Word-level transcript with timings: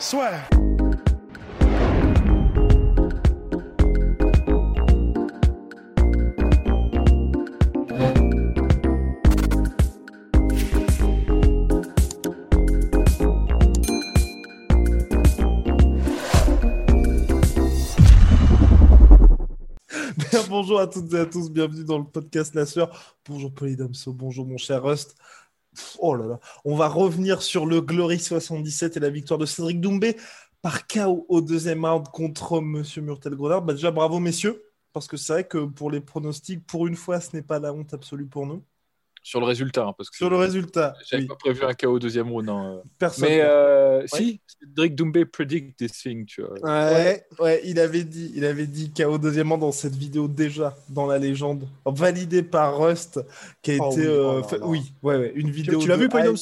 Soit. 0.00 0.30
bonjour 20.48 20.80
à 20.80 20.86
toutes 20.86 21.12
et 21.12 21.18
à 21.18 21.26
tous, 21.26 21.50
bienvenue 21.50 21.84
dans 21.84 21.98
le 21.98 22.04
podcast 22.04 22.54
La 22.54 22.64
Sueur. 22.64 23.16
Bonjour 23.28 23.52
Polydamso, 23.52 24.14
bonjour 24.14 24.46
mon 24.46 24.56
cher 24.56 24.82
Rust. 24.82 25.14
Oh 25.98 26.14
là 26.14 26.26
là, 26.26 26.40
on 26.64 26.74
va 26.76 26.88
revenir 26.88 27.42
sur 27.42 27.64
le 27.66 27.80
Glory 27.80 28.18
77 28.18 28.96
et 28.96 29.00
la 29.00 29.10
victoire 29.10 29.38
de 29.38 29.46
Cédric 29.46 29.80
Doumbé 29.80 30.16
par 30.62 30.86
KO 30.86 31.26
au 31.28 31.40
deuxième 31.40 31.84
round 31.84 32.08
contre 32.08 32.60
Monsieur 32.60 33.02
Murtel 33.02 33.34
Grenard. 33.34 33.62
Bah 33.62 33.72
déjà 33.74 33.90
bravo 33.90 34.18
messieurs, 34.18 34.62
parce 34.92 35.06
que 35.06 35.16
c'est 35.16 35.32
vrai 35.32 35.44
que 35.48 35.64
pour 35.66 35.90
les 35.90 36.00
pronostics, 36.00 36.66
pour 36.66 36.86
une 36.86 36.96
fois, 36.96 37.20
ce 37.20 37.36
n'est 37.36 37.42
pas 37.42 37.58
la 37.60 37.72
honte 37.72 37.94
absolue 37.94 38.26
pour 38.26 38.46
nous. 38.46 38.64
Sur 39.22 39.40
le 39.40 39.46
résultat, 39.46 39.86
hein, 39.86 39.94
parce 39.96 40.08
que 40.08 40.16
sur 40.16 40.30
le 40.30 40.36
résultat. 40.36 40.94
J'avais 41.06 41.26
pas 41.26 41.36
prévu 41.36 41.62
un 41.64 41.74
KO 41.74 41.88
au 41.88 41.98
deuxième 41.98 42.30
round. 42.30 42.46
Non. 42.46 42.82
Personne. 42.98 43.28
Mais 43.28 43.40
euh, 43.42 44.06
si, 44.06 44.40
Drake 44.74 44.94
Doumbé 44.94 45.26
predict 45.26 45.76
this 45.76 45.92
thing, 45.92 46.24
tu 46.24 46.42
vois. 46.42 46.58
Ouais, 46.62 47.24
ouais, 47.38 47.60
il 47.64 47.78
avait 47.78 48.04
dit, 48.04 48.32
il 48.34 48.44
avait 48.44 48.66
dit 48.66 48.92
KO 48.92 49.18
deuxième 49.18 49.50
round 49.50 49.60
dans 49.60 49.72
cette 49.72 49.94
vidéo 49.94 50.26
déjà 50.26 50.74
dans 50.88 51.06
la 51.06 51.18
légende, 51.18 51.68
validée 51.84 52.42
par 52.42 52.78
Rust, 52.78 53.20
qui 53.62 53.72
a 53.72 53.76
Oh 53.80 53.92
été, 53.92 54.00
oui, 54.00 54.06
euh, 54.08 54.42
oh 54.52 54.56
oui, 54.62 54.92
ouais, 55.02 55.16
ouais, 55.16 55.32
une 55.34 55.50
vidéo. 55.50 55.78
tu 55.80 55.88
l'as 55.88 55.96
vu, 55.96 56.06
hype. 56.06 56.36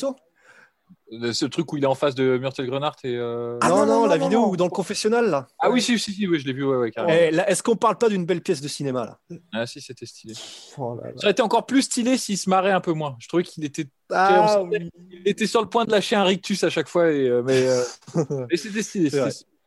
Ce 1.33 1.47
truc 1.47 1.73
où 1.73 1.77
il 1.79 1.85
est 1.85 1.87
en 1.87 1.95
face 1.95 2.15
de 2.15 2.37
Myrtle 2.39 2.67
Grenard 2.67 2.97
et. 3.03 3.17
euh, 3.17 3.57
Ah, 3.63 3.71
non, 3.71 3.87
non, 3.87 4.05
la 4.07 4.19
non, 4.19 4.25
vidéo 4.27 4.41
non. 4.41 4.51
où 4.51 4.57
dans 4.59 4.67
le 4.67 4.71
confessionnal, 4.71 5.31
là. 5.31 5.49
Ah 5.59 5.71
oui, 5.71 5.81
si, 5.81 5.99
si, 5.99 6.13
si, 6.13 6.27
oui, 6.29 6.39
je 6.39 6.47
l'ai 6.47 6.53
vu, 6.53 6.65
ouais, 6.65 6.77
ouais, 6.77 6.91
carrément. 6.91 7.19
Eh, 7.19 7.51
Est-ce 7.51 7.63
qu'on 7.63 7.77
parle 7.77 7.97
pas 7.97 8.09
d'une 8.11 8.27
belle 8.27 8.43
pièce 8.43 8.61
de 8.61 8.69
cinéma, 8.69 9.05
là? 9.31 9.39
Ah 9.55 9.67
si, 9.67 9.81
c'était 9.81 10.05
stylé. 10.05 10.35
Oh 10.77 10.99
là 11.03 11.09
là. 11.09 11.13
Ça 11.17 11.23
aurait 11.25 11.31
été 11.31 11.41
encore 11.43 11.65
plus 11.65 11.83
stylé 11.83 12.19
s'il 12.19 12.37
se 12.37 12.51
marrait 12.51 12.73
un 12.73 12.81
peu 12.81 12.93
moins. 12.93 13.17
Je 13.21 13.29
trouvais 13.29 13.43
qu'il 13.43 13.65
était, 13.65 13.87
Ah, 14.13 14.63
oui. 14.63 14.91
il 15.11 15.27
était 15.27 15.47
sur 15.47 15.63
le 15.63 15.69
point 15.69 15.87
de 15.87 15.91
lâcher 15.93 16.15
un 16.17 16.25
rictus 16.25 16.63
à 16.65 16.69
chaque 16.71 16.89
fois, 16.89 17.11
et, 17.11 17.27
euh, 17.27 17.43
mais, 17.43 17.67
euh, 17.67 17.83
mais 18.51 18.57
c'était 18.59 18.83
stylé. 18.83 19.11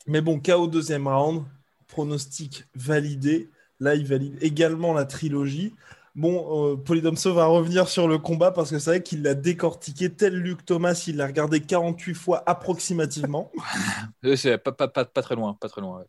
Mais 0.08 0.22
bon, 0.22 0.40
KO 0.40 0.68
deuxième 0.68 1.08
round, 1.08 1.44
pronostic 1.88 2.66
validé. 2.76 3.50
Là, 3.80 3.96
il 3.96 4.06
valide 4.06 4.38
également 4.42 4.94
la 4.94 5.06
trilogie. 5.06 5.74
Bon, 6.14 6.74
euh, 6.74 6.76
Polydomso 6.76 7.34
va 7.34 7.46
revenir 7.46 7.88
sur 7.88 8.08
le 8.08 8.18
combat 8.18 8.52
parce 8.52 8.70
que 8.70 8.80
c'est 8.80 8.90
vrai 8.90 9.04
qu'il 9.04 9.22
l'a 9.24 9.34
décortiqué 9.34 10.10
tel 10.14 10.36
Luc 10.36 10.66
Thomas, 10.66 11.06
il 11.08 11.16
l'a 11.18 11.26
regardé 11.28 11.62
48 11.62 12.14
fois 12.16 12.44
approximativement. 12.46 13.52
Euh, 14.26 14.36
C'est 14.36 14.58
pas, 14.58 14.72
pas, 14.74 14.88
pas, 14.88 15.06
pas 15.06 15.22
très 15.22 15.36
loin, 15.36 15.54
pas 15.60 15.70
très 15.70 15.82
loin. 15.82 16.00
ouais. 16.00 16.06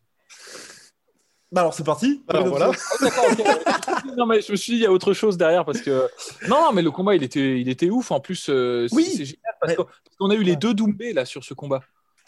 Bah 1.51 1.61
alors 1.61 1.73
c'est 1.73 1.83
parti. 1.85 2.23
Alors, 2.27 2.43
Polydomso. 2.45 2.79
voilà. 2.99 3.81
Ah, 3.87 4.01
non 4.17 4.25
mais 4.25 4.41
je 4.41 4.51
me 4.51 4.57
suis 4.57 4.73
dit 4.73 4.79
il 4.79 4.83
y 4.83 4.85
a 4.87 4.91
autre 4.91 5.13
chose 5.13 5.37
derrière 5.37 5.63
parce 5.65 5.81
que 5.81 6.09
non 6.47 6.71
mais 6.73 6.81
le 6.81 6.89
combat 6.91 7.15
il 7.15 7.21
était 7.23 7.59
il 7.61 7.69
était 7.69 7.89
ouf 7.91 8.11
en 8.11 8.19
plus 8.19 8.47
euh, 8.49 8.87
c'est- 8.89 8.95
Oui. 8.95 9.03
c'est 9.05 9.25
génial 9.25 9.55
parce 9.61 9.73
Mais- 9.77 9.85
qu'on 10.19 10.29
a 10.31 10.35
eu 10.35 10.41
les 10.43 10.55
deux 10.55 10.73
Doumbé 10.73 11.13
là 11.13 11.25
sur 11.25 11.43
ce 11.43 11.53
combat 11.53 11.81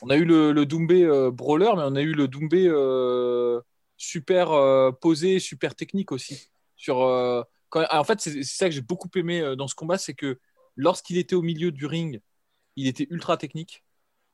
on 0.03 0.09
a 0.11 0.16
eu 0.16 0.25
le, 0.25 0.51
le 0.53 0.66
Doumbé 0.67 1.03
euh, 1.03 1.31
brawler 1.31 1.72
mais 1.75 1.81
on 1.85 1.95
a 1.95 2.01
eu 2.01 2.13
le 2.13 2.28
Doumbé 2.28 2.69
super 3.97 4.51
posé 5.01 5.39
super 5.39 5.73
technique 5.75 6.11
aussi 6.11 6.49
sur 6.75 7.01
euh, 7.03 7.41
quand- 7.69 7.85
en 7.91 8.03
fait 8.03 8.19
c'est 8.21 8.43
ça 8.43 8.65
que 8.67 8.71
j'ai 8.75 8.81
beaucoup 8.81 9.09
aimé 9.15 9.41
euh, 9.41 9.55
dans 9.55 9.67
ce 9.67 9.75
combat 9.75 9.97
c'est 9.97 10.13
que 10.13 10.39
lorsqu'il 10.75 11.17
était 11.17 11.35
au 11.35 11.41
milieu 11.41 11.71
du 11.71 11.85
ring 11.85 12.21
il 12.75 12.87
était 12.87 13.07
ultra 13.09 13.37
technique 13.37 13.83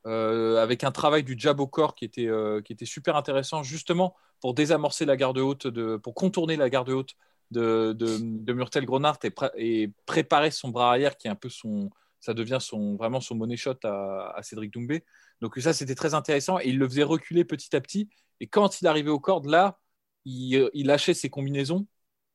euh, 0.08 0.58
avec 0.62 0.84
un 0.84 0.92
travail 0.92 1.24
du 1.24 1.36
jab 1.38 1.60
au 1.60 1.68
corps 1.68 1.94
qui 1.94 2.06
était, 2.06 2.28
euh, 2.28 2.62
qui 2.62 2.74
était 2.74 2.86
super 2.86 3.16
intéressant, 3.16 3.62
justement 3.62 4.16
pour 4.40 4.56
désamorcer 4.56 5.06
la 5.06 5.16
garde 5.16 5.38
haute, 5.38 5.68
pour 6.00 6.16
contourner 6.16 6.56
la 6.56 6.70
garde 6.70 6.90
haute 6.90 7.14
de, 7.52 7.94
de, 7.94 8.54
Murtel 8.54 8.86
Grenard 8.86 9.20
et, 9.24 9.30
pré- 9.30 9.52
et 9.58 9.92
préparer 10.08 10.50
son 10.50 10.70
bras 10.70 10.90
arrière 10.90 11.18
qui 11.18 11.28
est 11.28 11.30
un 11.32 11.36
peu 11.36 11.50
son. 11.50 11.92
Ça 12.20 12.34
devient 12.34 12.58
son, 12.60 12.96
vraiment 12.96 13.20
son 13.20 13.36
money 13.36 13.58
shot 13.58 13.76
à, 13.84 14.34
à 14.36 14.44
Cédric 14.44 14.72
Doumbé. 14.74 15.04
Donc, 15.42 15.58
ça, 15.58 15.74
c'était 15.74 15.96
très 15.96 16.14
intéressant 16.14 16.60
et 16.60 16.68
il 16.68 16.78
le 16.78 16.88
faisait 16.88 17.04
reculer 17.04 17.46
petit 17.46 17.76
à 17.76 17.82
petit. 17.82 18.10
Et 18.40 18.48
quand 18.48 18.80
il 18.82 18.88
arrivait 18.88 19.10
aux 19.10 19.20
cordes, 19.20 19.48
là, 19.48 19.80
il 20.26 20.70
lâchait 20.86 21.16
ses 21.16 21.30
combinaisons 21.30 21.88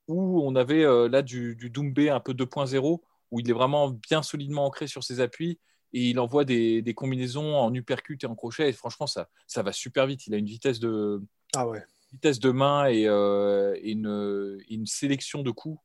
où 0.09 0.43
on 0.43 0.55
avait 0.57 0.85
euh, 0.85 1.09
là 1.09 1.23
du, 1.23 1.57
du 1.57 1.71
Doumbé 1.71 2.11
un 2.11 2.21
peu 2.21 2.35
2.0 2.35 3.03
où 3.31 3.41
il 3.41 3.51
est 3.51 3.53
vraiment 3.53 3.91
bien 3.91 4.23
solidement 4.23 4.67
ancré 4.67 4.87
sur 4.87 5.03
ses 5.05 5.21
appuis 5.21 5.59
et 5.93 6.11
il 6.11 6.21
envoie 6.21 6.45
des, 6.45 6.83
des 6.83 6.95
combinaisons 6.95 7.57
en 7.57 7.73
uppercut 7.75 8.19
et 8.23 8.27
en 8.27 8.35
crochet. 8.37 8.69
Et 8.69 8.73
franchement, 8.73 9.07
ça, 9.07 9.29
ça 9.47 9.63
va 9.63 9.73
super 9.73 10.07
vite. 10.07 10.27
Il 10.27 10.35
a 10.35 10.37
une 10.37 10.47
vitesse 10.47 10.79
de, 10.81 11.23
Ah 11.55 11.67
ouais. 11.67 11.87
vitesse 12.13 12.39
de 12.41 12.51
main 12.51 12.87
et, 12.87 13.07
euh, 13.07 13.75
et 13.83 13.93
une, 13.93 14.59
une 14.69 14.87
sélection 14.87 15.43
de 15.43 15.51
coups 15.51 15.81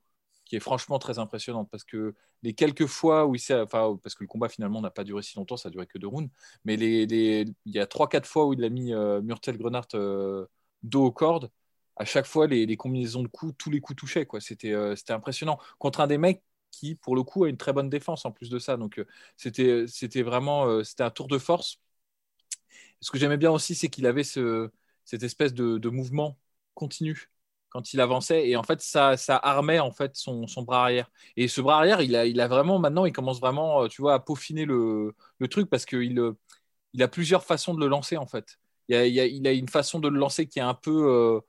qui 0.46 0.56
est 0.56 0.60
franchement 0.60 1.00
très 1.00 1.20
impressionnante 1.20 1.70
parce 1.72 1.84
que 1.84 2.14
les 2.44 2.54
quelques 2.54 2.86
fois 2.88 3.26
où 3.26 3.36
il 3.36 3.40
s'est, 3.40 3.60
enfin, 3.60 3.98
parce 4.02 4.16
que 4.16 4.24
le 4.24 4.28
combat 4.28 4.50
finalement 4.50 4.82
n'a 4.82 4.90
pas 4.92 5.04
duré 5.04 5.22
si 5.24 5.38
longtemps, 5.38 5.58
ça 5.58 5.70
a 5.70 5.72
duré 5.72 5.88
que 5.88 5.98
deux 5.98 6.08
rounds, 6.08 6.30
mais 6.66 6.76
les, 6.78 7.06
les- 7.06 7.46
il 7.66 7.74
y 7.74 7.80
a 7.80 7.86
trois, 7.88 8.10
quatre 8.10 8.28
fois 8.28 8.48
où 8.48 8.54
il 8.54 8.64
a 8.64 8.70
mis 8.70 8.94
euh, 8.94 9.22
Murtel 9.22 9.58
Grenard 9.58 9.88
euh, 9.96 10.46
dos 10.84 11.06
aux 11.06 11.12
cordes. 11.12 11.50
À 11.98 12.06
chaque 12.06 12.26
fois, 12.26 12.48
les, 12.48 12.78
combinaisons 12.78 13.24
de 13.24 13.28
coups, 13.28 13.54
tous 13.58 13.70
les 13.70 13.80
coups 13.82 13.98
touchaient. 13.98 14.28
Euh, 14.66 14.96
c'était 14.96 15.14
impressionnant. 15.14 15.60
Contre 15.80 16.02
un 16.02 16.08
des 16.08 16.18
mecs 16.18 16.44
qui, 16.72 16.96
pour 16.96 17.16
le 17.16 17.24
coup, 17.24 17.44
a 17.44 17.50
une 17.50 17.58
très 17.58 17.74
bonne 17.74 17.90
défense 17.90 18.26
en 18.26 18.32
plus 18.32 18.50
de 18.50 18.60
ça. 18.60 18.78
Donc, 18.78 19.00
euh, 19.00 19.06
c'était, 19.88 20.22
vraiment 20.24 20.68
euh, 20.68 20.84
un 21.00 21.10
tour 21.12 21.28
de 21.28 21.38
force. 21.38 21.80
Ce 23.02 23.12
que 23.12 23.18
j'aimais 23.18 23.38
bien 23.38 23.52
aussi, 23.52 23.76
c'est 23.76 23.90
qu'il 23.90 24.06
avait 24.06 24.24
ce, 24.24 24.70
cette 25.06 25.24
espèce 25.24 25.54
de, 25.54 25.90
mouvement 25.90 26.38
continu 26.74 27.30
quand 27.70 27.94
il 27.94 28.02
avançait 28.02 28.50
et 28.50 28.58
en 28.58 28.64
fait 28.64 28.82
ça, 28.82 29.16
ça 29.18 29.38
armait 29.38 29.80
en 29.80 29.92
fait 29.92 30.16
son, 30.18 30.46
son 30.48 30.64
bras 30.64 30.84
arrière 30.84 31.10
et 31.38 31.48
ce 31.48 31.62
bras 31.62 31.78
arrière 31.78 32.02
il 32.02 32.16
a, 32.18 32.26
il 32.26 32.42
a 32.42 32.48
vraiment 32.50 32.80
maintenant 32.80 33.06
il 33.06 33.14
commence 33.14 33.40
vraiment 33.40 33.88
tu 33.88 34.02
vois 34.02 34.14
à 34.16 34.20
peaufiner 34.20 34.66
le, 34.66 35.16
le 35.40 35.48
truc 35.48 35.70
parce 35.70 35.86
qu'il 35.86 36.34
il 36.94 37.04
a 37.04 37.08
plusieurs 37.08 37.46
façons 37.46 37.74
de 37.74 37.80
le 37.80 37.88
lancer 37.88 38.18
en 38.18 38.26
fait 38.26 38.60
il 38.90 39.48
a, 39.48 39.52
une 39.54 39.70
façon 39.70 40.00
de 40.00 40.10
le 40.10 40.18
lancer 40.18 40.48
qui 40.48 40.60
est 40.60 40.64
un 40.64 40.74
peu 40.74 41.42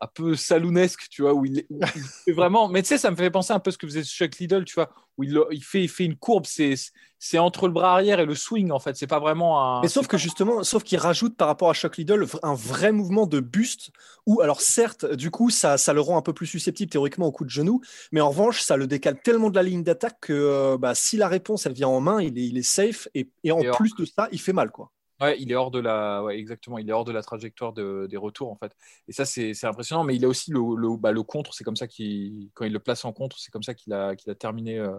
un 0.00 0.06
peu 0.06 0.34
salounesque 0.34 1.08
tu 1.10 1.22
vois 1.22 1.34
où 1.34 1.44
il, 1.44 1.64
où 1.70 1.80
il 1.80 2.02
fait 2.24 2.32
vraiment 2.32 2.68
mais 2.68 2.82
tu 2.82 2.88
sais 2.88 2.98
ça 2.98 3.10
me 3.10 3.16
fait 3.16 3.30
penser 3.30 3.52
un 3.52 3.60
peu 3.60 3.68
à 3.68 3.72
ce 3.72 3.78
que 3.78 3.86
faisait 3.86 4.04
Chuck 4.04 4.38
Liddell 4.38 4.64
tu 4.64 4.74
vois 4.74 4.90
où 5.18 5.24
il, 5.24 5.38
il 5.50 5.62
fait, 5.62 5.82
il 5.82 5.88
fait 5.88 6.04
une 6.04 6.16
courbe 6.16 6.46
c'est 6.46 6.74
c'est 7.18 7.38
entre 7.38 7.66
le 7.66 7.74
bras 7.74 7.92
arrière 7.92 8.18
et 8.18 8.24
le 8.24 8.34
swing 8.34 8.70
en 8.70 8.78
fait 8.78 8.96
c'est 8.96 9.06
pas 9.06 9.18
vraiment 9.18 9.62
un 9.62 9.80
Mais 9.82 9.88
sauf 9.88 10.06
que 10.06 10.16
justement, 10.16 10.64
sauf 10.64 10.82
qu'il 10.82 10.98
rajoute 10.98 11.36
par 11.36 11.48
rapport 11.48 11.70
à 11.70 11.74
Chuck 11.74 11.96
Liddell 11.96 12.24
un 12.42 12.54
vrai 12.54 12.92
mouvement 12.92 13.26
de 13.26 13.40
buste 13.40 13.90
où, 14.26 14.40
alors 14.40 14.60
certes, 14.60 15.04
du 15.14 15.30
coup, 15.30 15.50
ça, 15.50 15.78
ça 15.78 15.92
le 15.92 16.00
rend 16.00 16.16
un 16.16 16.22
peu 16.22 16.32
plus 16.32 16.46
susceptible 16.46 16.90
théoriquement 16.90 17.26
au 17.26 17.32
coup 17.32 17.44
de 17.44 17.50
genou, 17.50 17.80
mais 18.12 18.20
en 18.20 18.30
revanche, 18.30 18.62
ça 18.62 18.76
le 18.76 18.86
décale 18.86 19.20
tellement 19.22 19.50
de 19.50 19.56
la 19.56 19.62
ligne 19.62 19.82
d'attaque 19.82 20.18
que 20.20 20.32
euh, 20.32 20.78
bah, 20.78 20.94
si 20.94 21.16
la 21.16 21.28
réponse 21.28 21.66
elle 21.66 21.72
vient 21.72 21.88
en 21.88 22.00
main, 22.00 22.22
il 22.22 22.38
est, 22.38 22.46
il 22.46 22.58
est 22.58 22.62
safe 22.62 23.08
et, 23.14 23.30
et 23.44 23.52
en 23.52 23.60
Et 23.60 23.70
plus 23.70 23.94
de 23.98 24.04
ça, 24.04 24.28
il 24.32 24.40
fait 24.40 24.52
mal 24.52 24.70
quoi. 24.70 24.90
Ouais, 25.20 25.36
il 25.38 25.52
est 25.52 25.54
hors 25.54 25.70
de 25.70 25.78
la, 25.78 26.22
ouais, 26.24 26.38
exactement, 26.38 26.78
il 26.78 26.88
est 26.88 26.92
hors 26.92 27.04
de 27.04 27.12
la 27.12 27.22
trajectoire 27.22 27.74
de- 27.74 28.06
des 28.10 28.16
retours 28.16 28.50
en 28.50 28.56
fait. 28.56 28.74
Et 29.06 29.12
ça, 29.12 29.26
c'est 29.26 29.52
impressionnant. 29.64 30.02
Mais 30.02 30.16
il 30.16 30.24
a 30.24 30.28
aussi 30.28 30.50
le, 30.50 30.60
le, 30.76 30.96
bah, 30.96 31.12
le 31.12 31.22
contre. 31.22 31.52
C'est 31.52 31.62
comme 31.64 31.76
ça 31.76 31.86
qu'il, 31.86 32.48
quand 32.54 32.64
il 32.64 32.72
le 32.72 32.78
place 32.78 33.04
en 33.04 33.12
contre, 33.12 33.38
c'est 33.38 33.50
comme 33.50 33.62
ça 33.62 33.74
qu'il 33.74 33.92
a, 33.92 34.16
qu'il 34.16 34.30
a 34.30 34.34
terminé 34.34 34.78
euh, 34.78 34.96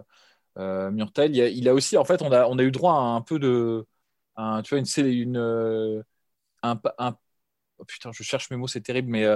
euh, 0.58 0.90
Murtel. 0.92 1.34
Il 1.36 1.42
a, 1.42 1.48
il 1.48 1.68
a 1.68 1.74
aussi, 1.74 1.96
en 1.98 2.04
fait, 2.04 2.22
on 2.22 2.32
a, 2.32 2.46
on 2.46 2.58
a 2.58 2.64
eu 2.64 2.72
droit 2.72 2.94
à 2.94 2.96
un 2.98 3.22
peu 3.22 3.38
de, 3.40 3.86
un, 4.36 4.62
tu 4.62 4.76
vois, 4.76 4.80
une, 4.80 5.06
une, 5.06 5.38
euh, 5.38 6.02
un, 6.62 6.80
un- 6.98 7.16
oh, 7.78 7.84
putain, 7.86 8.12
je 8.12 8.22
cherche 8.24 8.50
mes 8.50 8.56
mots, 8.58 8.68
c'est 8.68 8.82
terrible, 8.82 9.10
mais 9.10 9.26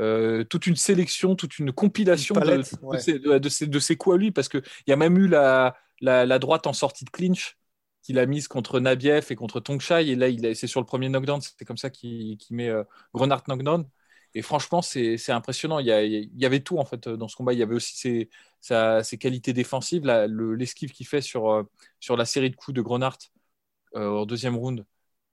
euh, 0.00 0.44
toute 0.44 0.66
une 0.68 0.76
sélection, 0.76 1.36
toute 1.36 1.58
une 1.60 1.72
compilation 1.72 2.36
Une 2.36 2.40
de, 2.40 2.62
palette, 2.62 2.72
de 2.72 2.78
ouais. 2.82 3.06
de, 3.18 3.38
de 3.38 3.48
ses- 3.50 3.66
de 3.68 3.78
ses 3.80 3.96
coups 3.96 4.16
à 4.16 4.18
lui, 4.18 4.32
parce 4.32 4.48
qu'il 4.50 4.62
y 4.88 4.92
a 4.92 4.96
même 4.96 5.18
eu 5.18 5.28
la, 5.28 5.76
la, 6.00 6.26
la 6.26 6.40
droite 6.40 6.66
en 6.68 6.72
sortie 6.74 7.04
de 7.06 7.10
clinch 7.10 7.57
qu'il 8.08 8.18
a 8.18 8.24
mise 8.24 8.48
contre 8.48 8.80
Nabiev 8.80 9.26
et 9.30 9.36
contre 9.36 9.60
Tongchai, 9.60 10.08
et 10.08 10.14
là, 10.16 10.28
il 10.30 10.46
a- 10.46 10.54
c'est 10.54 10.66
sur 10.66 10.80
le 10.80 10.86
premier 10.86 11.10
knockdown, 11.10 11.40
c'est 11.42 11.64
comme 11.66 11.76
ça 11.76 11.90
qu'il 11.90 12.38
met 12.50 12.68
euh, 12.70 12.82
Grenard 13.14 13.42
knockdown. 13.48 13.86
Et 14.34 14.40
franchement, 14.40 14.80
c'est 14.82 15.30
impressionnant. 15.30 15.78
Il 15.78 15.86
y, 15.86 15.92
a- 15.92 16.02
il 16.04 16.30
y 16.38 16.46
avait 16.46 16.60
tout 16.60 16.78
en 16.78 16.86
fait 16.86 17.06
dans 17.08 17.28
ce 17.28 17.36
combat. 17.36 17.52
Il 17.52 17.58
y 17.58 17.62
avait 17.62 17.74
aussi 17.74 17.96
ses, 17.98 18.30
sa- 18.62 19.02
ses 19.04 19.18
qualités 19.18 19.52
défensives, 19.52 20.04
le- 20.06 20.54
l'esquive 20.54 20.92
qu'il 20.92 21.06
fait 21.06 21.20
sur, 21.20 21.50
euh, 21.50 21.64
sur 22.00 22.16
la 22.16 22.24
série 22.24 22.50
de 22.50 22.56
coups 22.56 22.74
de 22.74 22.80
Grenard 22.82 23.18
euh, 23.96 24.08
au 24.08 24.26
deuxième 24.26 24.56
round 24.56 24.84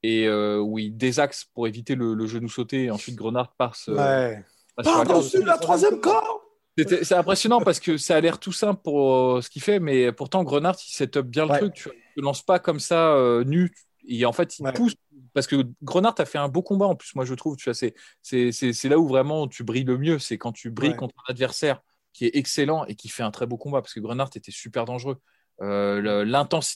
et 0.04 0.28
euh, 0.28 0.60
où 0.60 0.80
il 0.80 0.98
désaxe 0.98 1.46
pour 1.54 1.68
éviter 1.68 1.96
le, 1.96 2.14
le 2.14 2.28
genou 2.28 2.50
sauté 2.50 2.86
et 2.86 2.92
ensuite 2.92 3.16
Grenard 3.16 3.54
passe, 3.56 3.88
euh, 3.90 3.96
Ouais. 3.96 4.44
Par-dessus 4.84 5.44
la 5.46 5.58
troisième 5.58 6.02
corde? 6.02 6.42
C'est 6.78 7.14
impressionnant 7.14 7.62
parce 7.62 7.80
que 7.80 7.98
ça 7.98 8.16
a 8.18 8.22
l'air 8.22 8.40
tout 8.40 8.52
simple 8.52 8.82
pour 8.84 9.14
euh, 9.16 9.42
ce 9.42 9.50
qu'il 9.50 9.62
fait, 9.62 9.80
mais 9.80 10.12
pourtant 10.12 10.44
Grenard 10.44 10.76
il 10.86 10.92
set 10.92 11.16
up 11.18 11.26
bien 11.26 11.46
le 11.46 11.52
Ouais. 11.52 11.60
truc. 11.60 11.74
Tu 11.76 11.90
ne 12.18 12.24
lance 12.24 12.42
pas 12.42 12.60
comme 12.60 12.80
ça 12.80 13.14
euh, 13.14 13.44
nu. 13.44 13.72
Et 14.08 14.26
en 14.26 14.34
fait, 14.34 14.60
il 14.60 14.64
Ouais. 14.66 14.74
pousse 14.74 14.94
parce 15.34 15.48
que 15.48 15.64
Grenard 15.82 16.16
a 16.18 16.26
fait 16.26 16.38
un 16.38 16.48
beau 16.50 16.62
combat 16.62 16.86
en 16.86 16.96
plus. 16.96 17.16
Moi, 17.16 17.26
je 17.26 17.34
trouve. 17.34 17.56
Tu 17.56 17.74
c'est 17.74 17.96
c'est 18.22 18.52
c'est 18.52 18.74
c'est 18.74 18.90
là 18.90 19.00
où 19.00 19.08
vraiment 19.08 19.48
tu 19.48 19.64
brilles 19.64 19.84
le 19.86 19.98
mieux. 19.98 20.20
C'est 20.20 20.38
quand 20.38 20.52
tu 20.52 20.70
brilles 20.70 20.92
Ouais. 20.92 20.96
contre 20.98 21.16
un 21.28 21.32
adversaire 21.32 21.82
qui 22.14 22.26
est 22.26 22.36
excellent 22.36 22.86
et 22.86 22.96
qui 22.96 23.10
fait 23.10 23.24
un 23.24 23.32
très 23.32 23.46
beau 23.48 23.58
combat 23.58 23.82
parce 23.82 23.94
que 23.94 24.00
Grenard 24.00 24.30
était 24.36 24.52
super 24.52 24.86
dangereux. 24.86 25.18
Euh, 25.62 26.24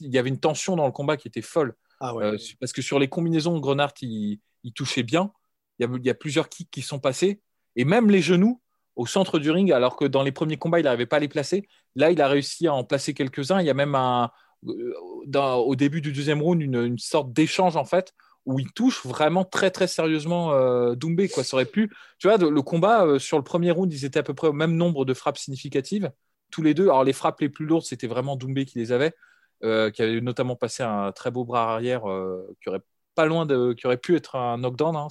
il 0.01 0.13
y 0.13 0.17
avait 0.17 0.29
une 0.29 0.39
tension 0.39 0.75
dans 0.75 0.85
le 0.85 0.91
combat 0.91 1.17
qui 1.17 1.27
était 1.27 1.41
folle. 1.41 1.75
Ah. 1.99 2.13
Euh, 2.15 2.37
parce 2.59 2.71
que 2.73 2.81
sur 2.81 2.97
les 2.99 3.09
combinaisons, 3.09 3.59
Grenard, 3.59 3.93
il, 4.01 4.39
il 4.63 4.73
touchait 4.73 5.03
bien. 5.03 5.31
Il 5.77 5.85
y, 5.85 5.89
a, 5.89 5.97
il 5.97 6.05
y 6.05 6.09
a 6.09 6.13
plusieurs 6.13 6.47
kicks 6.49 6.71
qui 6.71 6.81
sont 6.81 6.99
passés. 6.99 7.41
Et 7.75 7.85
même 7.85 8.09
les 8.09 8.21
genoux 8.21 8.61
au 8.99 9.05
centre 9.05 9.39
du 9.39 9.49
ring, 9.49 9.71
alors 9.71 9.95
que 9.95 10.03
dans 10.03 10.23
les 10.23 10.33
premiers 10.33 10.57
combats, 10.57 10.81
il 10.81 10.83
n'arrivait 10.83 11.05
pas 11.05 11.15
à 11.15 11.19
les 11.21 11.29
placer. 11.29 11.69
Là, 11.95 12.11
il 12.11 12.21
a 12.21 12.27
réussi 12.27 12.67
à 12.67 12.73
en 12.73 12.83
placer 12.83 13.13
quelques-uns. 13.13 13.61
Il 13.61 13.65
y 13.65 13.69
a 13.69 13.73
même 13.73 13.95
un, 13.95 14.29
euh, 14.67 14.93
au 15.55 15.75
début 15.77 16.01
du 16.01 16.11
deuxième 16.11 16.41
round 16.41 16.61
une, 16.61 16.97
sorte 16.97 17.31
d'échange, 17.31 17.77
en 17.77 17.85
fait, 17.85 18.13
où 18.45 18.59
il 18.59 18.69
touche 18.73 19.05
vraiment 19.05 19.45
très, 19.45 19.71
très 19.71 19.87
sérieusement 19.87 20.51
euh, 20.51 20.95
Doumbé. 20.95 21.29
Quoi. 21.29 21.45
Ça 21.45 21.55
aurait 21.55 21.65
pu... 21.65 21.89
Tu 22.17 22.27
vois, 22.27 22.35
le 22.35 22.61
combat, 22.61 23.05
euh, 23.05 23.19
sur 23.19 23.37
le 23.37 23.43
premier 23.45 23.71
round, 23.71 23.91
ils 23.93 24.03
étaient 24.03 24.19
à 24.19 24.23
peu 24.23 24.33
près 24.33 24.49
au 24.49 24.53
même 24.53 24.75
nombre 24.75 25.05
de 25.05 25.13
frappes 25.13 25.37
significatives. 25.37 26.11
Tous 26.51 26.61
les 26.61 26.73
deux. 26.73 26.89
Alors, 26.89 27.05
les 27.05 27.13
frappes 27.13 27.39
les 27.39 27.47
plus 27.47 27.65
lourdes, 27.65 27.85
c'était 27.85 28.07
vraiment 28.07 28.35
Doumbé 28.35 28.65
qui 28.65 28.79
les 28.79 28.91
avait 28.91 29.13
qui 29.61 30.01
avait 30.01 30.21
notamment 30.21 30.55
passé 30.55 30.83
un 30.83 31.11
très 31.11 31.31
beau 31.31 31.43
bras 31.43 31.73
arrière 31.73 32.03
qui 32.61 32.69
aurait 32.69 32.79
pas 33.19 33.25
loin 33.25 33.45
de 33.45 33.73
qui 33.73 33.85
aurait 33.85 33.97
pu 33.97 34.15
être 34.15 34.37
un 34.37 34.57
knockdown 34.59 34.95
hein. 34.95 35.07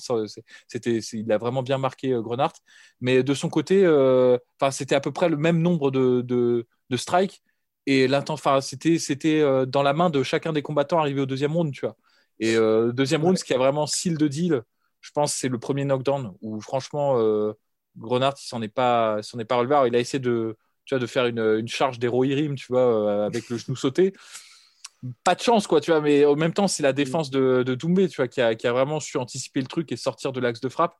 C'était 0.66 0.96
il 0.96 1.30
a 1.30 1.36
vraiment 1.36 1.62
bien 1.62 1.76
marqué 1.76 2.12
euh, 2.14 2.22
Grenard 2.22 2.54
mais 3.02 3.22
de 3.22 3.34
son 3.34 3.50
côté 3.50 3.84
euh, 3.84 4.38
enfin 4.58 4.70
c'était 4.70 4.94
à 4.94 5.00
peu 5.00 5.12
près 5.12 5.28
le 5.28 5.36
même 5.36 5.60
nombre 5.60 5.90
de, 5.90 6.22
de, 6.22 6.96
strikes 6.96 7.42
et 7.84 8.08
enfin 8.30 8.62
c'était 8.62 8.98
c'était 8.98 9.42
euh, 9.42 9.66
dans 9.66 9.82
la 9.82 9.92
main 9.92 10.08
de 10.08 10.22
chacun 10.22 10.54
des 10.54 10.62
combattants 10.62 10.98
arrivé 10.98 11.20
au 11.20 11.26
deuxième 11.26 11.52
round 11.52 11.70
tu 11.70 11.84
vois 11.84 11.96
et 12.40 12.56
euh, 12.56 12.92
deuxième 12.92 13.22
round 13.22 13.36
ce 13.36 13.44
qui 13.44 13.52
a 13.52 13.58
vraiment 13.58 13.86
seal 13.86 14.16
de 14.16 14.26
deal 14.26 14.62
je 15.02 15.10
pense 15.10 15.34
c'est 15.34 15.48
le 15.48 15.58
premier 15.58 15.84
knockdown 15.84 16.32
où 16.40 16.62
franchement 16.62 17.18
Grenard 17.98 18.36
il 18.42 18.48
s'en 18.48 18.62
est 18.62 18.68
pas 18.68 19.22
s'en 19.22 19.38
est 19.38 19.44
pas 19.44 19.56
relevé 19.56 19.76
il 19.88 19.94
a 19.96 19.98
essayé 19.98 20.18
de 20.18 20.56
tu 20.86 20.94
vois, 20.94 21.00
de 21.00 21.06
faire 21.06 21.26
une, 21.26 21.68
charge 21.68 21.98
d'héroïrim, 21.98 22.54
tu 22.54 22.68
vois, 22.72 23.26
avec 23.26 23.50
le 23.50 23.58
genou 23.58 23.76
sauté. 23.76 24.14
Pas 25.24 25.34
de 25.34 25.40
chance, 25.40 25.66
quoi, 25.66 25.80
tu 25.80 25.90
vois, 25.90 26.00
mais 26.00 26.24
en 26.24 26.34
même 26.34 26.52
temps, 26.52 26.68
c'est 26.68 26.82
la 26.82 26.92
défense 26.92 27.30
de, 27.30 27.62
de 27.64 27.74
Doumbé, 27.74 28.08
tu 28.08 28.16
vois, 28.16 28.28
qui 28.28 28.40
a, 28.40 28.54
qui 28.54 28.66
a 28.66 28.72
vraiment 28.72 28.98
su 29.00 29.16
anticiper 29.16 29.60
le 29.60 29.66
truc 29.66 29.92
et 29.92 29.96
sortir 29.96 30.32
de 30.32 30.40
l'axe 30.40 30.60
de 30.60 30.68
frappe. 30.68 30.94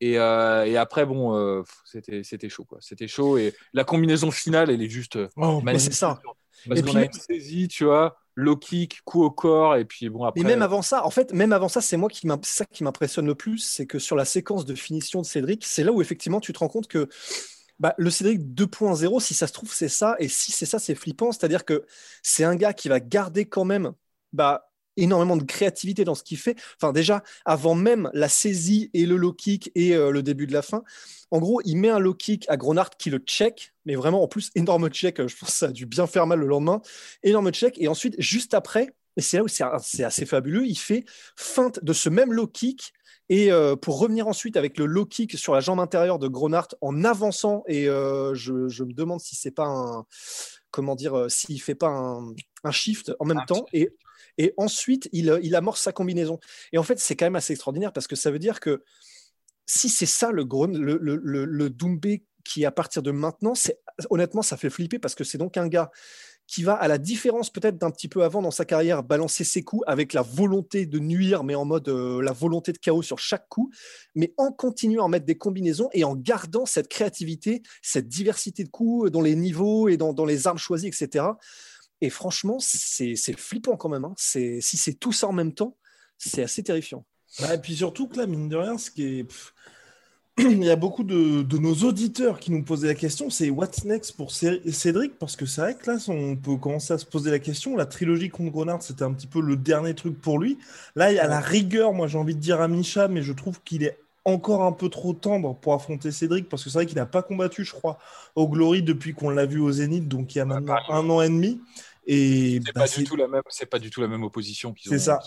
Et, 0.00 0.18
euh, 0.18 0.64
et 0.66 0.76
après, 0.76 1.06
bon, 1.06 1.36
euh, 1.36 1.62
c'était 1.84 2.22
c'était 2.24 2.48
chaud, 2.48 2.64
quoi. 2.64 2.78
C'était 2.80 3.08
chaud. 3.08 3.38
Et 3.38 3.54
la 3.72 3.84
combinaison 3.84 4.30
finale, 4.30 4.70
elle 4.70 4.82
est 4.82 4.88
juste 4.88 5.16
euh, 5.16 5.28
Oh, 5.36 5.60
Mais 5.64 5.78
c'est 5.78 5.92
ça. 5.92 6.20
Parce 6.66 6.80
Et 6.80 6.82
qu'on 6.82 6.96
a 6.96 7.04
une 7.04 7.12
saisie, 7.12 7.68
tu 7.68 7.84
vois, 7.84 8.16
low 8.36 8.56
kick, 8.56 9.02
coup 9.04 9.22
au 9.22 9.30
corps, 9.30 9.76
et 9.76 9.84
puis 9.84 10.08
bon, 10.08 10.24
après. 10.24 10.42
Mais 10.42 10.50
même 10.50 10.62
avant 10.62 10.82
ça, 10.82 11.04
en 11.04 11.10
fait, 11.10 11.32
même 11.32 11.52
avant 11.52 11.68
ça, 11.68 11.80
c'est 11.80 11.96
moi 11.96 12.08
qui 12.08 12.28
ça 12.42 12.64
qui 12.64 12.84
m'impressionne 12.84 13.26
le 13.26 13.34
plus, 13.34 13.58
c'est 13.58 13.86
que 13.86 13.98
sur 13.98 14.16
la 14.16 14.24
séquence 14.24 14.64
de 14.64 14.74
finition 14.74 15.20
de 15.20 15.26
Cédric, 15.26 15.64
c'est 15.64 15.84
là 15.84 15.92
où 15.92 16.00
effectivement 16.00 16.40
tu 16.40 16.52
te 16.52 16.58
rends 16.58 16.68
compte 16.68 16.88
que 16.88 17.08
bah, 17.80 17.94
le 17.98 18.10
Cédric 18.10 18.40
2.0, 18.54 19.20
si 19.20 19.34
ça 19.34 19.46
se 19.46 19.52
trouve, 19.52 19.72
c'est 19.72 19.88
ça, 19.88 20.16
et 20.18 20.28
si 20.28 20.52
c'est 20.52 20.66
ça, 20.66 20.78
c'est 20.78 20.94
flippant. 20.94 21.32
C'est-à-dire 21.32 21.64
que 21.64 21.84
c'est 22.22 22.44
un 22.44 22.56
gars 22.56 22.72
qui 22.72 22.88
va 22.88 23.00
garder 23.00 23.46
quand 23.46 23.64
même 23.64 23.92
bah, 24.32 24.70
énormément 24.96 25.36
de 25.36 25.44
créativité 25.44 26.04
dans 26.04 26.14
ce 26.14 26.22
qu'il 26.22 26.38
fait. 26.38 26.56
Enfin, 26.80 26.92
déjà, 26.92 27.22
avant 27.44 27.74
même 27.74 28.10
la 28.14 28.28
saisie 28.28 28.90
et 28.94 29.06
le 29.06 29.16
low 29.16 29.32
kick 29.32 29.70
et 29.74 29.94
euh, 29.94 30.10
le 30.10 30.22
début 30.22 30.46
de 30.46 30.52
la 30.52 30.62
fin, 30.62 30.84
en 31.30 31.38
gros, 31.40 31.60
il 31.64 31.76
met 31.76 31.88
un 31.88 31.98
low 31.98 32.14
kick 32.14 32.44
à 32.48 32.56
Gronard 32.56 32.90
qui 32.90 33.10
le 33.10 33.18
check, 33.18 33.72
mais 33.86 33.96
vraiment 33.96 34.22
en 34.22 34.28
plus, 34.28 34.50
énorme 34.54 34.88
check. 34.88 35.20
euh, 35.20 35.28
Je 35.28 35.36
pense 35.36 35.50
que 35.50 35.56
ça 35.56 35.66
a 35.66 35.72
dû 35.72 35.86
bien 35.86 36.06
faire 36.06 36.26
mal 36.26 36.38
le 36.40 36.46
lendemain. 36.46 36.80
Énorme 37.22 37.50
check. 37.52 37.76
Et 37.78 37.88
ensuite, 37.88 38.14
juste 38.18 38.54
après, 38.54 38.90
et 39.16 39.20
c'est 39.20 39.36
là 39.38 39.44
où 39.44 39.48
c'est 39.48 39.64
c'est 39.82 40.04
assez 40.04 40.26
fabuleux, 40.26 40.66
il 40.66 40.76
fait 40.76 41.04
feinte 41.36 41.82
de 41.82 41.92
ce 41.92 42.08
même 42.08 42.32
low 42.32 42.46
kick. 42.46 42.92
Et 43.28 43.50
euh, 43.50 43.74
pour 43.76 43.98
revenir 43.98 44.28
ensuite 44.28 44.56
avec 44.56 44.78
le 44.78 44.86
low 44.86 45.06
kick 45.06 45.38
sur 45.38 45.54
la 45.54 45.60
jambe 45.60 45.80
intérieure 45.80 46.18
de 46.18 46.28
Gronart 46.28 46.68
en 46.80 47.04
avançant, 47.04 47.64
et 47.66 47.88
euh, 47.88 48.34
je, 48.34 48.68
je 48.68 48.84
me 48.84 48.92
demande 48.92 49.20
si 49.20 49.34
c'est 49.34 49.50
pas 49.50 49.66
un. 49.66 50.04
Comment 50.70 50.96
dire, 50.96 51.16
euh, 51.16 51.28
s'il 51.28 51.62
fait 51.62 51.76
pas 51.76 51.88
un, 51.88 52.34
un 52.64 52.70
shift 52.70 53.12
en 53.20 53.24
même 53.24 53.38
Un 53.38 53.46
temps. 53.46 53.64
Et, 53.72 53.90
et 54.38 54.52
ensuite, 54.56 55.08
il, 55.12 55.38
il 55.42 55.54
amorce 55.54 55.80
sa 55.80 55.92
combinaison. 55.92 56.40
Et 56.72 56.78
en 56.78 56.82
fait, 56.82 56.98
c'est 56.98 57.14
quand 57.14 57.26
même 57.26 57.36
assez 57.36 57.52
extraordinaire 57.52 57.92
parce 57.92 58.08
que 58.08 58.16
ça 58.16 58.30
veut 58.30 58.40
dire 58.40 58.58
que 58.60 58.82
si 59.66 59.88
c'est 59.88 60.06
ça 60.06 60.32
le, 60.32 60.42
le, 60.42 60.98
le, 60.98 61.16
le, 61.16 61.44
le 61.44 61.70
Doumbé 61.70 62.24
qui, 62.44 62.64
à 62.64 62.70
partir 62.70 63.02
de 63.02 63.10
maintenant, 63.10 63.54
c'est 63.54 63.80
honnêtement, 64.10 64.42
ça 64.42 64.56
fait 64.56 64.68
flipper 64.68 64.98
parce 64.98 65.14
que 65.14 65.24
c'est 65.24 65.38
donc 65.38 65.56
un 65.56 65.68
gars 65.68 65.90
qui 66.46 66.62
va, 66.62 66.74
à 66.74 66.88
la 66.88 66.98
différence 66.98 67.50
peut-être 67.50 67.78
d'un 67.78 67.90
petit 67.90 68.08
peu 68.08 68.22
avant 68.22 68.42
dans 68.42 68.50
sa 68.50 68.64
carrière, 68.64 69.02
balancer 69.02 69.44
ses 69.44 69.62
coups 69.62 69.82
avec 69.86 70.12
la 70.12 70.22
volonté 70.22 70.86
de 70.86 70.98
nuire, 70.98 71.42
mais 71.44 71.54
en 71.54 71.64
mode 71.64 71.88
euh, 71.88 72.20
la 72.22 72.32
volonté 72.32 72.72
de 72.72 72.78
chaos 72.78 73.02
sur 73.02 73.18
chaque 73.18 73.48
coup, 73.48 73.70
mais 74.14 74.34
en 74.36 74.52
continuant 74.52 75.06
à 75.06 75.08
mettre 75.08 75.26
des 75.26 75.38
combinaisons 75.38 75.88
et 75.92 76.04
en 76.04 76.14
gardant 76.14 76.66
cette 76.66 76.88
créativité, 76.88 77.62
cette 77.82 78.08
diversité 78.08 78.64
de 78.64 78.68
coups 78.68 79.10
dans 79.10 79.22
les 79.22 79.34
niveaux 79.34 79.88
et 79.88 79.96
dans, 79.96 80.24
les 80.24 80.46
armes 80.46 80.58
choisies, 80.58 80.88
etc. 80.88 81.26
Et 82.00 82.10
franchement, 82.10 82.58
c'est 82.58 83.16
flippant 83.38 83.76
quand 83.76 83.88
même. 83.88 84.04
hein. 84.04 84.14
Si 84.16 84.60
c'est 84.60 84.94
tout 84.94 85.12
ça 85.12 85.28
en 85.28 85.32
même 85.32 85.54
temps, 85.54 85.76
c'est 86.18 86.42
assez 86.42 86.62
terrifiant. 86.62 87.06
Bah, 87.40 87.54
et 87.54 87.58
puis 87.58 87.74
surtout 87.74 88.06
que 88.06 88.18
là, 88.18 88.26
mine 88.26 88.48
de 88.48 88.56
rien, 88.56 88.78
ce 88.78 88.90
qui 88.90 89.20
est. 89.20 89.26
Il 90.38 90.64
y 90.64 90.70
a 90.70 90.74
beaucoup 90.76 91.04
de, 91.04 91.42
de 91.42 91.58
nos 91.58 91.74
auditeurs 91.84 92.40
qui 92.40 92.50
nous 92.50 92.64
posaient 92.64 92.88
la 92.88 92.94
question, 92.96 93.30
c'est 93.30 93.50
what's 93.50 93.84
next 93.84 94.16
pour 94.16 94.32
Cé- 94.32 94.60
Cédric? 94.72 95.16
Parce 95.18 95.36
que 95.36 95.46
c'est 95.46 95.60
vrai 95.60 95.76
que 95.76 95.88
là, 95.90 95.96
on 96.08 96.34
peut 96.34 96.56
commencer 96.56 96.92
à 96.92 96.98
se 96.98 97.06
poser 97.06 97.30
la 97.30 97.38
question. 97.38 97.76
La 97.76 97.86
trilogie 97.86 98.30
contre 98.30 98.50
Grenard, 98.50 98.82
c'était 98.82 99.04
un 99.04 99.12
petit 99.12 99.28
peu 99.28 99.40
le 99.40 99.56
dernier 99.56 99.94
truc 99.94 100.20
pour 100.20 100.40
lui. 100.40 100.58
Là, 100.96 101.12
il 101.12 101.16
y 101.16 101.20
a 101.20 101.28
la 101.28 101.38
rigueur, 101.40 101.92
moi 101.92 102.08
j'ai 102.08 102.18
envie 102.18 102.34
de 102.34 102.40
dire 102.40 102.60
à 102.60 102.66
Micha, 102.66 103.06
mais 103.06 103.22
je 103.22 103.32
trouve 103.32 103.60
qu'il 103.62 103.84
est 103.84 103.96
encore 104.24 104.64
un 104.64 104.72
peu 104.72 104.88
trop 104.88 105.12
tendre 105.12 105.54
pour 105.54 105.74
affronter 105.74 106.10
Cédric, 106.10 106.48
parce 106.48 106.64
que 106.64 106.70
c'est 106.70 106.78
vrai 106.78 106.86
qu'il 106.86 106.96
n'a 106.96 107.06
pas 107.06 107.22
combattu, 107.22 107.64
je 107.64 107.72
crois, 107.72 107.98
au 108.34 108.48
Glory 108.48 108.82
depuis 108.82 109.14
qu'on 109.14 109.30
l'a 109.30 109.46
vu 109.46 109.60
au 109.60 109.70
Zénith, 109.70 110.08
donc 110.08 110.34
il 110.34 110.38
y 110.38 110.40
a 110.40 110.46
maintenant 110.46 110.74
pareil. 110.74 110.86
un 111.06 111.10
an 111.10 111.20
et 111.22 111.28
demi. 111.28 111.60
Et 112.06 112.60
C'est 112.64 112.72
bah, 112.72 112.80
pas, 112.80 112.86
c'est- 112.88 113.02
du 113.02 113.06
tout 113.06 113.16
la 113.16 113.28
même- 113.28 113.42
c'est 113.50 113.66
pas 113.66 113.78
du 113.78 113.90
tout 113.90 114.00
la 114.00 114.08
même 114.08 114.24
opposition 114.24 114.72
qu'ils 114.72 114.88
C'est 114.90 114.96
ont. 114.96 114.98
ça. 114.98 115.20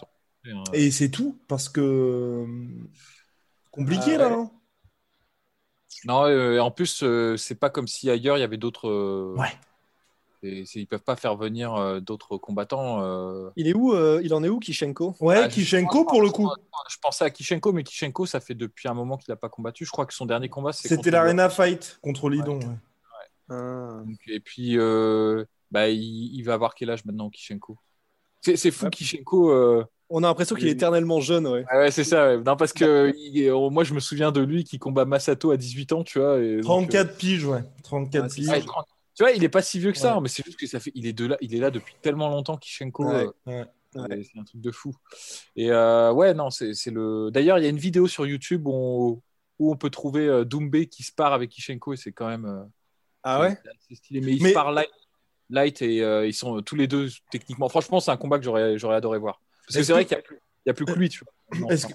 fait, 0.44 0.51
hein. 0.51 0.63
Et 0.74 0.92
c'est 0.92 1.09
tout, 1.09 1.38
parce 1.48 1.69
que. 1.69 1.80
euh, 1.80 2.45
Compliqué 3.71 4.16
Ah 4.16 4.18
là. 4.18 4.28
ouais. 4.30 4.33
hein. 4.35 4.52
Non, 6.06 6.25
euh, 6.25 6.59
en 6.59 6.71
plus, 6.71 7.01
euh, 7.04 7.37
c'est 7.37 7.56
pas 7.56 7.69
comme 7.69 7.87
si 7.87 8.09
ailleurs 8.09 8.37
il 8.37 8.42
y 8.42 8.44
avait 8.44 8.57
d'autres. 8.57 8.87
euh, 8.89 9.33
Ouais. 9.37 9.49
et 10.44 10.66
c'est- 10.66 10.80
ils 10.80 10.85
peuvent 10.85 11.01
pas 11.04 11.16
faire 11.16 11.35
venir 11.35 11.73
euh, 11.75 11.99
d'autres 11.99 12.37
combattants. 12.37 13.01
euh. 13.01 13.49
Il 13.56 13.68
est 13.68 13.73
où 13.73 13.94
euh, 13.94 14.21
Il 14.23 14.33
en 14.33 14.44
est 14.44 14.49
où, 14.49 14.59
Kishenko? 14.59 15.16
Ouais, 15.19 15.37
Ah, 15.37 15.49
je- 15.49 15.56
Kishenko 15.56 16.06
pour 16.06 16.21
le 16.21 16.30
coup. 16.30 16.49
Je 16.89 16.97
pensais 17.01 17.25
à 17.25 17.30
Kishenko, 17.31 17.73
mais 17.73 17.83
Kishenko, 17.83 18.25
ça 18.25 18.39
fait 18.39 18.54
depuis 18.56 18.87
un 18.87 18.94
moment 18.94 19.18
qu'il 19.18 19.31
n'a 19.31 19.35
pas 19.35 19.49
combattu. 19.49 19.83
Je 19.85 19.92
crois 19.92 20.06
que 20.06 20.13
son 20.13 20.25
dernier 20.27 20.47
combat, 20.49 20.71
c'est 20.73 20.83
C'était 20.89 20.95
contre 20.97 21.09
l'Arena 21.09 21.49
Fight 21.49 21.99
contre 22.04 22.30
Lidon. 22.30 22.59
ouais. 22.59 22.75
Ah. 23.49 24.01
Donc, 24.06 24.19
Et 24.27 24.39
puis, 24.39 24.77
euh, 24.77 25.44
bah, 25.71 25.89
il, 25.89 26.35
il 26.35 26.42
va 26.44 26.54
avoir 26.54 26.75
quel 26.75 26.89
âge 26.92 27.04
maintenant, 27.06 27.30
Kishenko? 27.30 27.77
C'est 28.42 28.56
c'est 28.57 28.71
fou, 28.71 28.85
Ouais. 28.85 28.92
Kishenko. 28.92 29.51
euh, 29.51 29.83
On 30.09 30.23
a 30.23 30.28
l'impression 30.28 30.56
qu'il 30.56 30.68
est 30.68 30.71
éternellement 30.71 31.19
jeune, 31.19 31.47
ouais. 31.47 31.66
ah 31.69 31.80
ouais, 31.80 31.92
c'est 31.92 32.04
ça. 32.06 32.28
ouais. 32.37 32.44
Non, 32.44 32.56
parce 32.56 32.71
que 32.73 33.11
il- 33.18 33.47
euh, 33.49 33.69
moi, 33.69 33.83
je 33.83 33.94
me 33.94 33.99
souviens 33.99 34.31
de 34.31 34.40
lui 34.42 34.64
qui 34.64 34.80
combat 34.80 35.04
Masato 35.06 35.52
à 35.52 35.57
18 35.57 35.92
ans, 35.92 36.04
tu 36.04 36.19
vois. 36.19 36.40
et 36.40 36.56
donc, 36.57 36.64
34 36.90 37.18
piges, 37.18 37.45
ouais. 37.45 37.61
34 37.83 38.23
Ouais, 38.23 38.30
c'est 38.30 38.35
piges. 38.35 38.49
euh, 38.49 38.52
ouais, 38.54 38.61
30. 38.61 38.85
Tu 39.16 39.23
vois, 39.23 39.31
il 39.31 39.44
est 39.44 39.49
pas 39.49 39.61
si 39.61 39.80
vieux 39.80 39.92
que 39.92 39.97
ça, 39.97 40.16
hein, 40.16 40.21
mais 40.21 40.30
c'est 40.30 40.45
juste 40.45 40.59
que 40.59 40.68
ça 40.68 40.80
fait. 40.80 40.92
Il 40.95 41.07
est, 41.07 41.14
de 41.14 41.26
là, 41.26 41.37
il 41.42 41.54
est 41.56 41.59
là 41.59 41.71
depuis 41.71 41.95
tellement 42.02 42.30
longtemps, 42.30 42.56
Kishenko. 42.56 43.06
Ouais. 43.06 43.28
euh. 43.47 43.66
C'est 43.94 44.37
un 44.40 44.44
truc 44.44 44.61
de 44.61 44.71
fou. 44.71 44.94
Et 45.56 45.71
euh, 45.71 46.11
ouais, 46.14 46.33
non, 46.35 46.52
c'est 46.52 46.71
le. 46.92 47.30
D'ailleurs, 47.31 47.57
il 47.57 47.64
y 47.64 47.66
a 47.66 47.69
une 47.69 47.80
vidéo 47.80 48.07
sur 48.07 48.28
YouTube 48.28 48.68
où 48.68 48.71
on, 48.73 49.21
où 49.59 49.71
on 49.71 49.76
peut 49.76 49.90
trouver 49.90 50.28
euh, 50.28 50.45
Doumbé 50.45 50.85
qui 50.87 51.02
se 51.04 51.11
part 51.11 51.33
avec 51.33 51.49
Kishenko 51.49 51.94
et 51.94 51.97
c'est 51.97 52.11
quand 52.11 52.28
même. 52.28 52.45
euh, 52.45 52.64
Ah 53.23 53.42
ouais? 53.42 53.57
c'est 53.90 53.95
stylé. 53.95 54.21
Mais 54.21 54.33
ils 54.33 54.44
Mais- 54.44 54.49
se 54.49 54.54
partent 54.54 54.76
light, 54.76 54.90
light 55.49 55.81
et 55.81 56.04
euh, 56.04 56.28
ils 56.28 56.33
sont 56.33 56.61
tous 56.61 56.76
les 56.76 56.85
deux 56.87 57.09
techniquement. 57.31 57.69
Franchement, 57.69 57.99
c'est 57.99 58.11
un 58.11 58.18
combat 58.18 58.37
que 58.37 58.45
j'aurais 58.45 58.78
j'aurais 58.78 58.97
adoré 58.97 59.18
voir. 59.18 59.42
Parce 59.68 59.76
que 59.76 59.80
Est-ce 59.81 59.88
c'est 59.88 59.94
vrai 59.94 60.06
que- 60.06 60.09
qu'il 60.09 60.18
n'y 60.18 60.21
a, 60.21 60.24
plus- 60.24 60.40
il 60.66 60.69
y 60.69 60.71
a 60.71 60.74
plus 60.74 60.86
que 60.86 60.94
lui, 60.94 61.09
tu 61.09 61.24
vois. 61.59 61.71
Est-ce 61.74 61.86
que, 61.88 61.94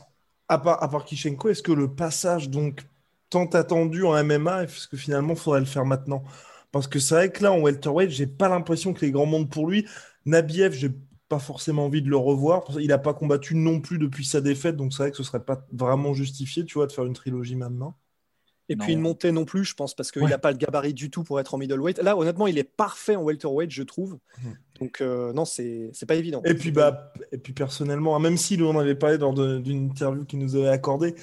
à 0.48 0.58
part, 0.58 0.82
à 0.82 0.88
part 0.88 1.04
Kishenko, 1.04 1.48
est-ce 1.48 1.62
que 1.62 1.72
le 1.72 1.94
passage 1.94 2.50
donc 2.50 2.82
tant 3.30 3.46
attendu 3.46 4.04
en 4.04 4.14
MMA, 4.22 4.64
est-ce 4.64 4.86
que 4.88 4.96
finalement 4.96 5.34
faudrait 5.34 5.60
le 5.60 5.66
faire 5.66 5.86
maintenant? 5.86 6.22
Parce 6.70 6.86
que 6.86 6.98
c'est 6.98 7.14
vrai 7.14 7.30
que 7.32 7.42
là 7.42 7.52
en 7.52 7.60
welterweight, 7.60 8.10
j'ai 8.10 8.26
pas 8.26 8.48
l'impression 8.48 8.92
que 8.94 9.04
les 9.04 9.10
grands 9.10 9.26
mondes 9.26 9.50
pour 9.50 9.66
lui. 9.68 9.86
Nabiev, 10.26 10.72
j'ai 10.74 10.90
pas 11.28 11.38
forcément 11.38 11.86
envie 11.86 12.02
de 12.02 12.10
le 12.10 12.16
revoir. 12.16 12.64
Il 12.78 12.88
n'a 12.88 12.98
pas 12.98 13.14
combattu 13.14 13.54
non 13.54 13.80
plus 13.80 13.98
depuis 13.98 14.24
sa 14.26 14.40
défaite, 14.42 14.76
donc 14.76 14.92
c'est 14.92 15.02
vrai 15.02 15.10
que 15.10 15.16
ce 15.16 15.22
serait 15.22 15.42
pas 15.44 15.66
vraiment 15.72 16.12
justifié, 16.12 16.64
tu 16.66 16.74
vois, 16.74 16.86
de 16.86 16.92
faire 16.92 17.04
une 17.06 17.14
trilogie 17.14 17.56
maintenant. 17.56 17.94
Et 18.68 18.76
Non. 18.76 18.84
puis 18.84 18.92
une 18.94 19.00
montée 19.00 19.32
non 19.32 19.44
plus, 19.44 19.64
je 19.64 19.74
pense, 19.74 19.94
parce 19.94 20.12
qu'il 20.12 20.22
Ouais. 20.22 20.30
n'a 20.30 20.38
pas 20.38 20.52
le 20.52 20.56
gabarit 20.56 20.94
du 20.94 21.10
tout 21.10 21.24
pour 21.24 21.40
être 21.40 21.52
en 21.54 21.58
middleweight. 21.58 21.98
Là, 21.98 22.16
honnêtement, 22.16 22.46
il 22.46 22.56
est 22.58 22.64
parfait 22.64 23.16
en 23.16 23.22
welterweight, 23.22 23.70
je 23.70 23.82
trouve. 23.82 24.18
Mhm. 24.42 24.56
Donc 24.82 25.00
euh, 25.00 25.32
non, 25.32 25.44
c'est 25.44 25.90
c'est 25.92 26.06
pas 26.06 26.16
évident. 26.16 26.42
Et 26.44 26.54
puis, 26.54 26.72
bah, 26.72 27.12
et 27.30 27.38
puis 27.38 27.52
personnellement, 27.52 28.16
hein, 28.16 28.18
même 28.18 28.36
si 28.36 28.58
nous 28.58 28.66
on 28.66 28.76
avait 28.78 28.96
parlé 28.96 29.16
lors 29.16 29.32
de- 29.32 29.58
d'une 29.58 29.86
interview 29.90 30.24
qu'il 30.24 30.40
nous 30.40 30.56
avait 30.56 30.68
accordée, 30.68 31.14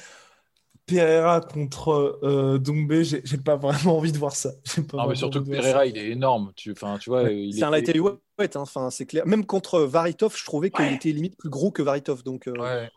Pereira 0.86 1.42
contre 1.42 2.20
euh, 2.24 2.58
Doumbé, 2.58 3.04
j'ai 3.04 3.22
pas 3.38 3.58
vraiment 3.58 3.98
envie 3.98 4.12
de 4.12 4.18
voir 4.18 4.36
ça. 4.36 4.51
Pas 4.89 4.98
Non, 4.98 5.08
mais 5.10 5.16
surtout 5.16 5.44
que 5.44 5.50
Pereira, 5.50 5.86
il 5.86 5.98
est 5.98 6.08
énorme. 6.10 6.51
Tu, 6.56 6.72
enfin, 6.72 6.98
tu 7.00 7.10
vois, 7.10 7.28
c'est 7.28 7.63
un 7.63 7.74
était- 7.74 7.94
lightweight, 7.94 8.56
hein, 8.56 8.62
enfin 8.62 8.89
c'est 8.89 9.06
clair. 9.06 9.28
Même 9.28 9.46
contre 9.46 9.82
Varitov, 9.82 10.36
je 10.38 10.46
trouvais 10.46 10.72
qu'il 10.72 10.86
était 10.94 11.12
limite 11.12 11.38
plus 11.38 11.50
gros 11.50 11.70
que 11.72 11.82
Varitov. 11.84 12.24
Donc 12.24 12.48
euh, 12.48 12.54
Ouais. 12.58 12.89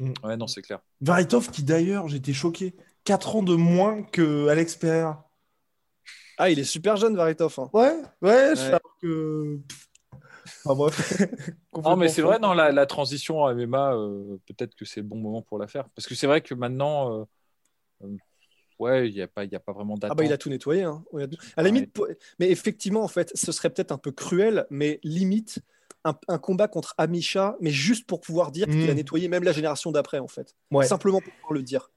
Mm. 0.00 0.12
ouais, 0.24 0.36
non, 0.36 0.46
c'est 0.46 0.62
clair. 0.62 0.80
Varitov, 1.00 1.50
qui 1.50 1.62
d'ailleurs, 1.62 2.06
j'étais 2.08 2.32
choqué, 2.34 2.74
4 3.04 3.36
ans 3.36 3.42
de 3.42 3.54
moins 3.54 4.02
que 4.02 4.48
Alex 4.48 4.76
Pereira. 4.76 5.30
ah, 6.36 6.50
il 6.50 6.58
est 6.58 6.64
super 6.64 6.96
jeune 6.96 7.16
Varitov. 7.16 7.54
hein. 7.58 7.70
Ouais, 7.72 7.94
ouais, 8.22 8.54
je 8.56 8.76
que. 9.00 9.58
Enfin 10.64 10.74
bref. 10.74 11.22
Non, 11.84 11.96
mais 11.96 12.08
c'est 12.08 12.22
vrai, 12.22 12.38
dans 12.40 12.54
la, 12.54 12.72
la 12.72 12.86
transition 12.86 13.44
à 13.46 13.52
MMA, 13.52 13.94
euh, 13.94 14.36
peut-être 14.46 14.74
que 14.74 14.84
c'est 14.84 15.00
le 15.00 15.06
bon 15.06 15.16
moment 15.16 15.42
pour 15.42 15.58
la 15.58 15.66
faire. 15.68 15.88
Parce 15.90 16.06
que 16.08 16.14
c'est 16.14 16.26
vrai 16.26 16.40
que 16.40 16.54
maintenant, 16.54 17.20
euh, 17.20 17.24
euh, 18.04 18.16
ouais, 18.78 19.08
il 19.08 19.14
n'y 19.14 19.22
a, 19.22 19.28
pas- 19.28 19.44
il 19.44 19.52
y 19.52 19.54
a 19.56 19.60
pas 19.60 19.72
vraiment 19.72 19.94
Ah 19.94 20.00
d'attente. 20.00 20.18
bah 20.18 20.24
il 20.24 20.32
a 20.32 20.38
tout 20.38 20.48
nettoyé. 20.48 20.82
hein. 20.82 21.04
À 21.56 21.62
la 21.62 21.68
limite, 21.68 21.96
mais 22.40 22.50
effectivement, 22.50 23.02
en 23.02 23.08
fait, 23.08 23.30
ce 23.34 23.52
serait 23.52 23.70
peut-être 23.70 23.92
un 23.92 23.98
peu 23.98 24.10
cruel, 24.10 24.66
mais 24.70 24.98
limite 25.04 25.60
un, 26.04 26.14
un 26.28 26.38
combat 26.38 26.68
contre 26.68 26.94
Amisha, 26.98 27.56
mais 27.60 27.70
juste 27.70 28.06
pour 28.06 28.20
pouvoir 28.20 28.50
dire 28.50 28.66
qu'il 28.66 28.88
a 28.90 28.94
nettoyé 28.94 29.28
même 29.28 29.44
la 29.44 29.52
génération 29.52 29.92
d'après, 29.92 30.18
en 30.18 30.28
fait. 30.28 30.56
Ouais. 30.70 30.86
Simplement 30.86 31.20
pour 31.20 31.32
pouvoir 31.34 31.52
le 31.52 31.62
dire. 31.62 31.90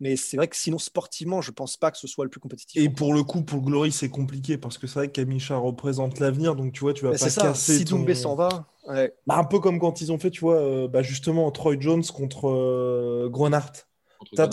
Mais 0.00 0.16
c'est 0.16 0.36
vrai 0.36 0.48
que 0.48 0.56
sinon, 0.56 0.78
sportivement, 0.78 1.40
je 1.40 1.50
pense 1.50 1.76
pas 1.76 1.90
que 1.90 1.98
ce 1.98 2.06
soit 2.06 2.24
le 2.24 2.30
plus 2.30 2.40
compétitif. 2.40 2.82
Et 2.82 2.88
pour 2.88 3.14
le 3.14 3.22
coup, 3.22 3.42
pour 3.42 3.62
Glory, 3.62 3.92
c'est 3.92 4.10
compliqué 4.10 4.58
parce 4.58 4.76
que 4.78 4.86
c'est 4.86 4.98
vrai 4.98 5.08
qu'Amisha 5.08 5.56
représente 5.56 6.20
l'avenir, 6.20 6.54
donc 6.54 6.72
tu 6.72 6.80
vois, 6.80 6.92
tu 6.92 7.04
vas 7.04 7.12
Mais 7.12 7.18
pas 7.18 7.28
ça, 7.30 7.42
casser 7.42 7.78
si 7.78 7.84
ton- 7.84 7.96
Doumbé 7.96 8.14
s'en 8.14 8.34
va, 8.34 8.66
ouais. 8.88 9.14
Bah, 9.26 9.36
un 9.38 9.44
peu 9.44 9.58
comme 9.58 9.78
quand 9.78 10.00
ils 10.00 10.12
ont 10.12 10.18
fait, 10.18 10.30
tu 10.30 10.40
vois, 10.40 10.56
euh, 10.56 10.88
bah, 10.88 11.02
justement, 11.02 11.50
Troy 11.50 11.76
Jones 11.80 12.04
contre 12.04 12.48
euh, 12.48 13.28
Grenard. 13.30 13.72
T'as 14.34 14.48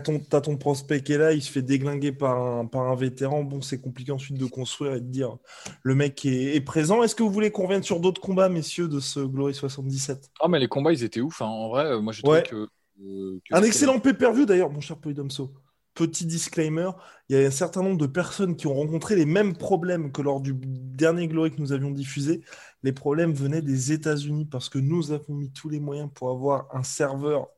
ton, 0.00 0.20
ton, 0.20 0.56
prospect 0.56 1.02
qui 1.02 1.12
est 1.14 1.18
là, 1.18 1.32
il 1.32 1.42
se 1.42 1.50
fait 1.50 1.62
déglinguer 1.62 2.12
par 2.12 2.38
un, 2.38 2.66
par 2.66 2.82
un 2.82 2.94
vétéran. 2.94 3.42
Bon, 3.42 3.60
c'est 3.60 3.80
compliqué 3.80 4.12
ensuite 4.12 4.38
de 4.38 4.46
construire 4.46 4.94
et 4.94 5.00
de 5.00 5.06
dire 5.06 5.36
le 5.82 5.94
mec 5.94 6.24
est, 6.24 6.54
est 6.56 6.60
présent. 6.60 7.02
Est-ce 7.02 7.14
que 7.14 7.22
vous 7.22 7.30
voulez 7.30 7.50
qu'on 7.50 7.64
revienne 7.64 7.82
sur 7.82 8.00
d'autres 8.00 8.20
combats, 8.20 8.48
messieurs, 8.48 8.88
de 8.88 9.00
ce 9.00 9.20
Glory 9.20 9.54
77 9.54 10.30
Ah, 10.40 10.48
mais 10.48 10.58
les 10.58 10.68
combats, 10.68 10.92
ils 10.92 11.04
étaient 11.04 11.20
ouf. 11.20 11.42
hein. 11.42 11.46
En 11.46 11.68
vrai, 11.68 11.86
euh, 11.86 12.00
moi, 12.00 12.12
j'ai 12.12 12.22
Ouais. 12.22 12.42
trouvé 12.42 12.64
que. 12.66 12.68
Euh, 13.00 13.40
Un 13.50 13.62
excellent 13.62 14.00
pay-per-view 14.00 14.46
d'ailleurs, 14.46 14.70
mon 14.70 14.80
cher 14.80 14.96
Polydomso. 14.98 15.52
Petit 15.94 16.24
disclaimer, 16.24 16.90
il 17.28 17.36
y 17.36 17.44
a 17.44 17.46
un 17.46 17.50
certain 17.50 17.82
nombre 17.82 17.98
de 17.98 18.06
personnes 18.06 18.56
qui 18.56 18.66
ont 18.66 18.74
rencontré 18.74 19.14
les 19.14 19.26
mêmes 19.26 19.54
problèmes 19.54 20.10
que 20.10 20.22
lors 20.22 20.40
du 20.40 20.54
dernier 20.54 21.28
Glory 21.28 21.50
que 21.50 21.60
nous 21.60 21.72
avions 21.72 21.90
diffusé. 21.90 22.42
Les 22.82 22.92
problèmes 22.92 23.34
venaient 23.34 23.60
des 23.60 23.92
États-Unis 23.92 24.46
parce 24.46 24.70
que 24.70 24.78
nous 24.78 25.12
avons 25.12 25.34
mis 25.34 25.52
tous 25.52 25.68
les 25.68 25.80
moyens 25.80 26.08
pour 26.14 26.30
avoir 26.30 26.74
un 26.74 26.82
serveur 26.82 27.48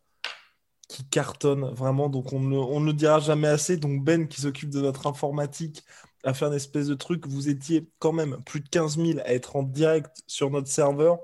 qui 0.89 1.05
cartonne 1.05 1.71
vraiment. 1.75 2.09
Donc 2.09 2.33
on 2.33 2.41
ne, 2.41 2.57
on 2.57 2.81
ne 2.81 2.87
le 2.87 2.93
dira 2.93 3.21
jamais 3.21 3.49
assez. 3.49 3.77
Donc 3.77 4.05
Ben 4.05 4.29
qui 4.29 4.41
s'occupe 4.41 4.71
de 4.71 4.81
notre 4.81 5.07
informatique 5.07 5.85
a 6.25 6.35
fait 6.35 6.45
un 6.45 6.53
espèce 6.53 6.89
de 6.89 6.95
truc. 6.95 7.27
Vous 7.27 7.49
étiez 7.49 7.89
quand 7.99 8.13
même 8.13 8.39
plus 8.45 8.61
de 8.61 8.69
15 8.69 8.97
000 8.97 9.19
à 9.21 9.33
être 9.33 9.57
en 9.57 9.63
direct 9.63 10.23
sur 10.27 10.51
notre 10.51 10.69
serveur. 10.69 11.19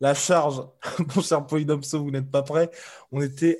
La 0.00 0.14
charge, 0.14 0.62
mon 1.14 1.22
cher 1.22 1.46
Polydomso, 1.46 2.02
vous 2.02 2.10
n'êtes 2.10 2.30
pas 2.30 2.42
prêt. 2.42 2.70
On 3.12 3.20
était 3.20 3.58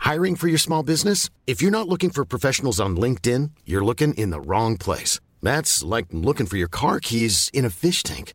Hiring 0.00 0.36
for 0.36 0.48
your 0.48 0.58
small 0.58 0.82
business? 0.82 1.30
If 1.46 1.62
you're 1.62 1.70
not 1.70 1.88
looking 1.88 2.10
for 2.10 2.24
professionals 2.24 2.80
on 2.80 2.96
LinkedIn, 2.96 3.50
you're 3.64 3.84
looking 3.84 4.12
in 4.14 4.30
the 4.30 4.40
wrong 4.40 4.76
place. 4.76 5.20
That's 5.40 5.84
like 5.84 6.06
looking 6.10 6.46
for 6.46 6.56
your 6.56 6.68
car 6.68 7.00
keys 7.00 7.48
in 7.54 7.64
a 7.64 7.70
fish 7.70 8.02
tank. 8.02 8.34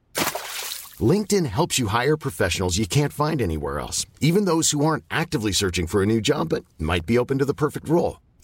LinkedIn 0.99 1.45
helps 1.45 1.77
you 1.77 1.87
hire 1.87 2.17
professionals 2.17 2.77
you 2.77 2.87
can't 2.87 3.11
find 3.11 3.41
anywhere 3.41 3.79
else, 3.79 4.05
even 4.21 4.45
those 4.45 4.71
who 4.71 4.85
aren't 4.85 5.03
actively 5.11 5.51
searching 5.51 5.85
for 5.85 6.01
a 6.01 6.05
new 6.05 6.21
job 6.21 6.49
but 6.49 6.63
might 6.79 7.05
be 7.05 7.17
open 7.17 7.37
to 7.39 7.45
the 7.45 7.53
perfect 7.53 7.89
role. 7.89 8.21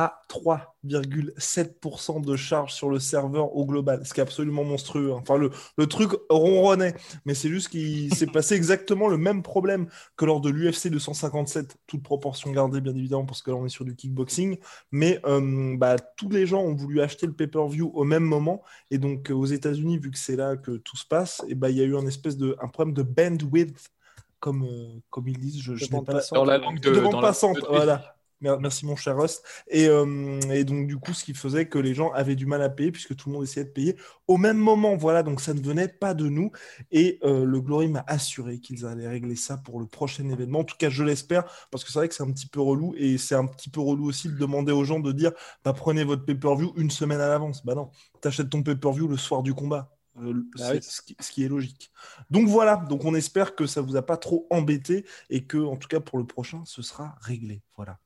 À 0.00 0.20
3,7% 0.28 2.20
de 2.24 2.36
charge 2.36 2.72
sur 2.72 2.88
le 2.88 3.00
serveur 3.00 3.56
au 3.56 3.66
global, 3.66 4.06
ce 4.06 4.14
qui 4.14 4.20
est 4.20 4.22
absolument 4.22 4.62
monstrueux. 4.62 5.10
hein. 5.12 5.18
Enfin, 5.20 5.36
le, 5.36 5.50
le 5.76 5.86
truc 5.88 6.12
ronronnait, 6.30 6.94
mais 7.24 7.34
c'est 7.34 7.48
juste 7.48 7.68
qu'il 7.68 8.14
s'est 8.14 8.26
passé 8.28 8.54
exactement 8.54 9.08
le 9.08 9.16
même 9.18 9.42
problème 9.42 9.88
que 10.16 10.24
lors 10.24 10.40
de 10.40 10.50
l'UFC 10.50 10.86
257, 10.88 11.76
toute 11.88 12.02
proportion 12.04 12.52
gardée 12.52 12.80
bien 12.80 12.94
évidemment, 12.94 13.26
parce 13.26 13.42
que 13.42 13.50
là 13.50 13.56
on 13.56 13.66
est 13.66 13.70
sur 13.70 13.84
du 13.84 13.96
kickboxing, 13.96 14.58
mais 14.92 15.20
euh, 15.26 15.76
bah, 15.76 15.96
tous 16.16 16.28
les 16.28 16.46
gens 16.46 16.60
ont 16.62 16.76
voulu 16.76 17.00
acheter 17.00 17.26
le 17.26 17.32
pay-per-view 17.32 17.90
au 17.92 18.04
même 18.04 18.22
moment, 18.24 18.62
et 18.92 18.98
donc 18.98 19.30
euh, 19.30 19.34
aux 19.34 19.46
États-Unis, 19.46 19.98
vu 19.98 20.12
que 20.12 20.18
c'est 20.18 20.36
là 20.36 20.56
que 20.56 20.76
tout 20.76 20.96
se 20.96 21.06
passe, 21.06 21.42
et 21.48 21.56
bah, 21.56 21.70
il 21.70 21.76
y 21.76 21.80
a 21.80 21.84
eu 21.84 21.96
un 21.96 22.06
espèce 22.06 22.36
de 22.36 22.56
un 22.62 22.68
problème 22.68 22.94
de 22.94 23.02
bandwidth, 23.02 23.88
comme, 24.38 24.62
euh, 24.62 25.00
comme 25.10 25.26
ils 25.26 25.38
disent, 25.38 25.60
je, 25.60 25.74
je 25.74 25.86
n'ai 25.86 25.90
bande 25.90 26.06
pas 26.06 26.12
la- 26.12 26.18
passante. 26.20 26.36
Dans 26.36 26.44
la 26.44 26.58
langue 26.58 26.78
de. 26.78 27.00
de 27.56 27.60
voilà. 27.76 28.14
Mer- 28.40 28.60
Merci 28.60 28.86
mon 28.86 28.96
cher 28.96 29.16
Rust. 29.16 29.42
Et, 29.68 29.86
euh, 29.88 30.38
et 30.52 30.64
donc 30.64 30.86
du 30.86 30.96
coup, 30.96 31.12
ce 31.14 31.24
qui 31.24 31.34
faisait 31.34 31.68
que 31.68 31.78
les 31.78 31.94
gens 31.94 32.10
avaient 32.12 32.36
du 32.36 32.46
mal 32.46 32.62
à 32.62 32.68
payer 32.70 32.92
puisque 32.92 33.16
tout 33.16 33.28
le 33.28 33.34
monde 33.34 33.44
essayait 33.44 33.64
de 33.66 33.70
payer 33.70 33.96
au 34.26 34.36
même 34.36 34.58
moment. 34.58 34.96
Voilà, 34.96 35.22
donc 35.22 35.40
ça 35.40 35.54
ne 35.54 35.60
venait 35.60 35.88
pas 35.88 36.14
de 36.14 36.28
nous. 36.28 36.50
Et 36.90 37.18
euh, 37.24 37.44
le 37.44 37.60
Glory 37.60 37.88
m'a 37.88 38.04
assuré 38.06 38.60
qu'ils 38.60 38.86
allaient 38.86 39.08
régler 39.08 39.36
ça 39.36 39.56
pour 39.58 39.80
le 39.80 39.86
prochain 39.86 40.28
événement. 40.28 40.60
En 40.60 40.64
tout 40.64 40.76
cas, 40.78 40.90
je 40.90 41.02
l'espère 41.04 41.44
parce 41.70 41.84
que 41.84 41.90
c'est 41.92 41.98
vrai 41.98 42.08
que 42.08 42.14
c'est 42.14 42.22
un 42.22 42.32
petit 42.32 42.46
peu 42.48 42.60
relou 42.60 42.94
et 42.96 43.18
c'est 43.18 43.34
un 43.34 43.46
petit 43.46 43.70
peu 43.70 43.80
relou 43.80 44.06
aussi 44.06 44.28
de 44.28 44.36
demander 44.36 44.72
aux 44.72 44.84
gens 44.84 45.00
de 45.00 45.12
dire 45.12 45.32
bah, 45.64 45.72
prenez 45.72 46.04
votre 46.04 46.24
pay-per-view 46.24 46.72
une 46.76 46.90
semaine 46.90 47.20
à 47.20 47.28
l'avance. 47.28 47.64
Bah 47.64 47.74
non, 47.74 47.90
t'achètes 48.20 48.50
ton 48.50 48.62
pay-per-view 48.62 49.08
le 49.08 49.16
soir 49.16 49.42
du 49.42 49.54
combat. 49.54 49.94
Euh, 50.20 50.32
Bah 50.58 50.70
oui. 50.72 50.80
ce, 50.82 51.00
qui, 51.02 51.16
ce 51.20 51.30
qui 51.30 51.44
est 51.44 51.48
logique. 51.48 51.90
Donc 52.30 52.48
voilà, 52.48 52.76
donc 52.76 53.04
on 53.04 53.14
espère 53.14 53.54
que 53.54 53.66
ça 53.66 53.80
vous 53.80 53.94
a 53.96 54.02
pas 54.04 54.16
trop 54.16 54.46
embêté 54.50 55.04
et 55.30 55.46
que 55.46 55.58
en 55.58 55.76
tout 55.76 55.86
cas 55.88 56.00
pour 56.00 56.18
le 56.18 56.26
prochain, 56.26 56.62
ce 56.64 56.82
sera 56.82 57.16
réglé. 57.20 57.62
Voilà. 57.76 57.98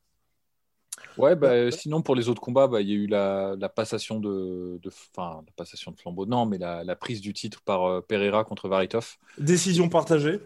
Ouais, 1.18 1.36
bah, 1.36 1.70
sinon 1.70 2.02
pour 2.02 2.14
les 2.14 2.28
autres 2.28 2.40
combats, 2.40 2.66
bah, 2.66 2.80
il 2.80 2.88
y 2.88 2.92
a 2.92 2.96
eu 2.96 3.06
la, 3.06 3.54
la 3.58 3.68
passation 3.68 4.18
de, 4.20 4.80
de, 4.82 4.90
la 5.16 5.42
passation 5.56 5.92
de 5.92 5.98
flambeau, 5.98 6.26
non, 6.26 6.46
mais 6.46 6.58
la, 6.58 6.84
la 6.84 6.96
prise 6.96 7.20
du 7.20 7.32
titre 7.32 7.60
par 7.64 7.84
euh, 7.84 8.00
Pereira 8.00 8.44
contre 8.44 8.68
Varitov. 8.68 9.16
Décision 9.38 9.88
partagée. 9.88 10.40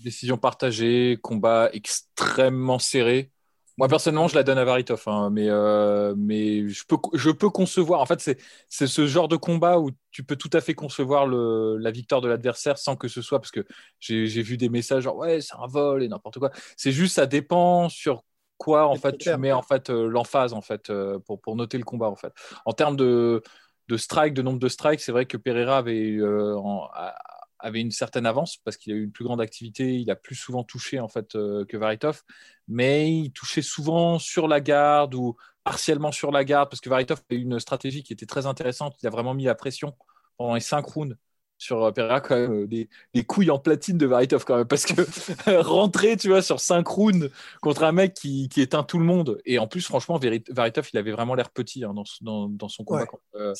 Décision 0.00 0.36
partagée, 0.36 1.18
combat 1.22 1.70
extrêmement 1.72 2.78
serré. 2.78 3.30
Moi 3.78 3.88
personnellement, 3.88 4.28
je 4.28 4.34
la 4.34 4.42
donne 4.42 4.58
à 4.58 4.64
Varitov, 4.64 5.02
hein, 5.06 5.30
mais 5.30 5.48
euh, 5.48 6.14
mais 6.16 6.68
je 6.68 6.84
peux 6.86 6.98
je 7.14 7.30
peux 7.30 7.48
concevoir. 7.48 8.00
En 8.00 8.06
fait, 8.06 8.20
c'est 8.20 8.38
c'est 8.68 8.86
ce 8.86 9.06
genre 9.06 9.28
de 9.28 9.36
combat 9.36 9.78
où 9.80 9.90
tu 10.10 10.22
peux 10.22 10.36
tout 10.36 10.50
à 10.52 10.60
fait 10.60 10.74
concevoir 10.74 11.26
le, 11.26 11.78
la 11.78 11.90
victoire 11.90 12.20
de 12.20 12.28
l'adversaire 12.28 12.76
sans 12.76 12.96
que 12.96 13.08
ce 13.08 13.22
soit 13.22 13.40
parce 13.40 13.50
que 13.50 13.64
j'ai 13.98 14.26
j'ai 14.26 14.42
vu 14.42 14.58
des 14.58 14.68
messages 14.68 15.04
genre 15.04 15.16
ouais 15.16 15.40
c'est 15.40 15.54
un 15.54 15.66
vol 15.66 16.02
et 16.02 16.08
n'importe 16.08 16.38
quoi. 16.38 16.50
C'est 16.76 16.92
juste 16.92 17.14
ça 17.14 17.24
dépend 17.26 17.88
sur 17.88 18.24
quoi 18.62 18.86
en 18.88 18.96
fait 18.96 19.18
tu 19.18 19.36
mets 19.36 19.52
en 19.52 19.62
fait 19.62 19.90
euh, 19.90 20.08
l'emphase 20.08 20.52
en 20.52 20.60
fait 20.62 20.90
euh, 20.90 21.18
pour 21.20 21.40
pour 21.40 21.56
noter 21.56 21.78
le 21.78 21.84
combat 21.84 22.08
en 22.08 22.16
fait. 22.16 22.32
En 22.64 22.72
termes 22.72 22.96
de 22.96 23.42
de 23.88 23.96
strike, 23.96 24.34
de 24.34 24.42
nombre 24.42 24.58
de 24.60 24.68
strikes, 24.68 25.00
c'est 25.00 25.12
vrai 25.12 25.26
que 25.26 25.36
Pereira 25.36 25.78
avait 25.78 26.16
euh, 26.16 26.56
en- 26.56 26.86
a- 26.94 27.14
avait 27.58 27.80
une 27.80 27.90
certaine 27.92 28.26
avance 28.26 28.56
parce 28.64 28.76
qu'il 28.76 28.92
a 28.92 28.96
eu 28.96 29.04
une 29.04 29.12
plus 29.12 29.24
grande 29.24 29.40
activité, 29.40 29.94
il 29.96 30.10
a 30.10 30.16
plus 30.16 30.34
souvent 30.34 30.64
touché 30.64 31.00
en 31.00 31.08
fait 31.08 31.34
euh, 31.36 31.64
que 31.66 31.76
Varitov, 31.76 32.22
mais 32.68 33.12
il 33.12 33.32
touchait 33.32 33.62
souvent 33.62 34.18
sur 34.18 34.48
la 34.48 34.60
garde 34.60 35.14
ou 35.14 35.36
partiellement 35.64 36.12
sur 36.12 36.32
la 36.32 36.44
garde 36.44 36.70
parce 36.70 36.80
que 36.80 36.88
Varitov 36.88 37.20
a 37.30 37.34
eu 37.34 37.38
une 37.42 37.60
stratégie 37.60 38.02
qui 38.02 38.12
était 38.12 38.26
très 38.26 38.46
intéressante, 38.46 38.96
il 39.02 39.06
a 39.06 39.10
vraiment 39.10 39.34
mis 39.34 39.44
la 39.44 39.54
pression 39.54 39.94
pendant 40.38 40.54
les 40.54 40.60
cinq 40.60 40.86
rounds 40.86 41.16
sur 41.62 41.84
euh, 41.84 41.92
Pereira 41.92 42.20
quand 42.20 42.36
même 42.36 42.52
euh, 42.64 42.66
des, 42.66 42.88
des 43.14 43.24
couilles 43.24 43.50
en 43.50 43.58
platine 43.58 43.98
de 43.98 44.06
Varitov 44.06 44.44
quand 44.44 44.56
même 44.56 44.66
parce 44.66 44.84
que 44.86 45.02
rentrer 45.62 46.16
tu 46.16 46.28
vois 46.28 46.42
sur 46.42 46.60
cinq 46.60 46.86
rounds 46.88 47.30
contre 47.60 47.84
un 47.84 47.92
mec 47.92 48.14
qui, 48.14 48.48
qui 48.48 48.60
éteint 48.60 48.82
tout 48.82 48.98
le 48.98 49.04
monde 49.04 49.38
et 49.44 49.58
en 49.58 49.66
plus 49.68 49.82
franchement 49.86 50.18
Varitov 50.50 50.88
il 50.92 50.98
avait 50.98 51.12
vraiment 51.12 51.34
l'air 51.34 51.50
petit 51.50 51.84
hein, 51.84 51.94
dans, 51.94 52.04
dans, 52.22 52.48
dans 52.48 52.68
son 52.68 52.84
combat 52.84 53.04
Ouais. 53.04 53.06
contre, 53.06 53.22
euh, 53.36 53.54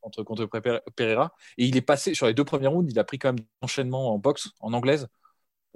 contre, 0.00 0.22
contre 0.22 0.46
Pe- 0.46 0.80
Pereira. 0.94 1.34
Et 1.58 1.66
il 1.66 1.76
est 1.76 1.80
passé 1.82 2.14
sur 2.14 2.26
les 2.26 2.34
deux 2.34 2.44
premiers 2.44 2.66
rounds, 2.68 2.90
il 2.90 2.98
a 2.98 3.04
pris 3.04 3.18
quand 3.18 3.32
même 3.32 3.44
enchaînement 3.62 4.12
en 4.14 4.18
boxe, 4.18 4.50
en 4.60 4.72
anglaise. 4.72 5.08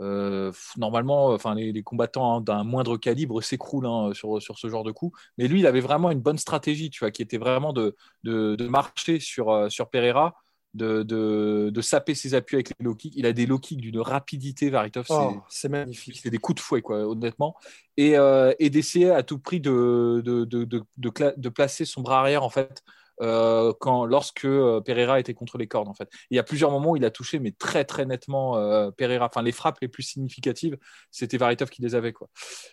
Euh, 0.01 0.51
normalement, 0.79 1.27
enfin, 1.27 1.55
les, 1.55 1.73
les 1.73 1.83
combattants 1.83 2.37
hein, 2.37 2.41
d'un 2.41 2.65
moindre 2.65 2.97
calibre 2.97 3.43
s'écroulent 3.43 3.87
hein, 3.87 4.13
sur, 4.15 4.41
sur 4.41 4.59
ce 4.59 4.69
genre 4.69 4.83
de 4.85 4.93
coup. 4.93 5.13
Mais 5.37 5.47
lui, 5.47 5.61
il 5.61 5.67
avait 5.67 5.81
vraiment 5.81 6.11
une 6.11 6.21
bonne 6.21 6.39
stratégie, 6.39 6.89
tu 6.91 7.01
vois, 7.01 7.11
qui 7.11 7.21
était 7.23 7.37
vraiment 7.39 7.73
de, 7.75 7.97
de, 8.25 8.57
de 8.57 8.67
marcher 8.67 9.21
sur, 9.21 9.51
euh, 9.51 9.69
sur 9.69 9.91
Pereira, 9.91 10.37
de, 10.75 11.03
de, 11.03 11.71
de 11.73 11.81
saper 11.81 12.15
ses 12.15 12.35
appuis 12.35 12.57
avec 12.57 12.71
les 12.71 12.85
low 12.85 12.95
kicks. 12.95 13.13
Il 13.17 13.27
a 13.27 13.33
des 13.33 13.47
low 13.47 13.59
kicks 13.59 13.81
d'une 13.81 13.99
rapidité, 14.01 14.71
Varitov. 14.71 15.07
c'est- 15.07 15.15
Oh, 15.15 15.43
c'est 15.49 15.69
magnifique. 15.69 16.21
c'est 16.23 16.31
des 16.31 16.39
coups 16.39 16.57
de 16.57 16.61
fouet, 16.61 16.81
quoi, 16.83 17.07
honnêtement. 17.09 17.57
Et, 17.97 18.17
euh, 18.17 18.53
et 18.59 18.71
d'essayer 18.71 19.11
à 19.11 19.23
tout 19.23 19.39
prix 19.39 19.61
de, 19.61 20.23
de 20.25 21.49
placer 21.49 21.85
son 21.85 22.03
bras 22.03 22.21
arrière, 22.21 22.43
en 22.45 22.51
fait, 22.51 22.83
euh, 23.21 23.73
quand, 23.81 24.05
lorsque 24.07 24.45
euh, 24.45 24.81
Pereira 24.81 25.21
était 25.21 25.35
contre 25.35 25.59
les 25.59 25.67
cordes. 25.67 25.89
En 25.89 25.95
fait. 25.95 26.09
il 26.31 26.37
y 26.37 26.39
a 26.39 26.43
plusieurs 26.43 26.71
moments 26.71 26.93
où 26.93 26.97
il 26.97 27.05
a 27.05 27.11
touché, 27.11 27.39
mais 27.39 27.53
très 27.53 27.85
très 27.85 28.07
nettement 28.07 28.57
euh, 28.57 28.91
Pereira. 28.91 29.27
Enfin, 29.27 29.43
les 29.43 29.53
frappes 29.53 29.79
les 29.81 29.89
plus 29.89 30.03
significatives, 30.03 30.79
c'était 31.11 31.37
Varitov 31.37 31.71
qui 31.71 31.83
les 31.83 31.95
avait. 31.95 32.13
Quoi. 32.13 32.29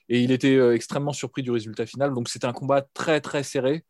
Et 0.10 0.22
il 0.22 0.32
était 0.32 0.58
extrêmement 0.74 1.14
surpris 1.14 1.44
du 1.44 1.52
résultat 1.52 1.86
final. 1.86 2.14
Donc 2.14 2.30
c'était 2.30 2.48
un 2.48 2.54
combat 2.54 2.82
très 2.94 3.22
très 3.22 3.44
serré. 3.44 3.84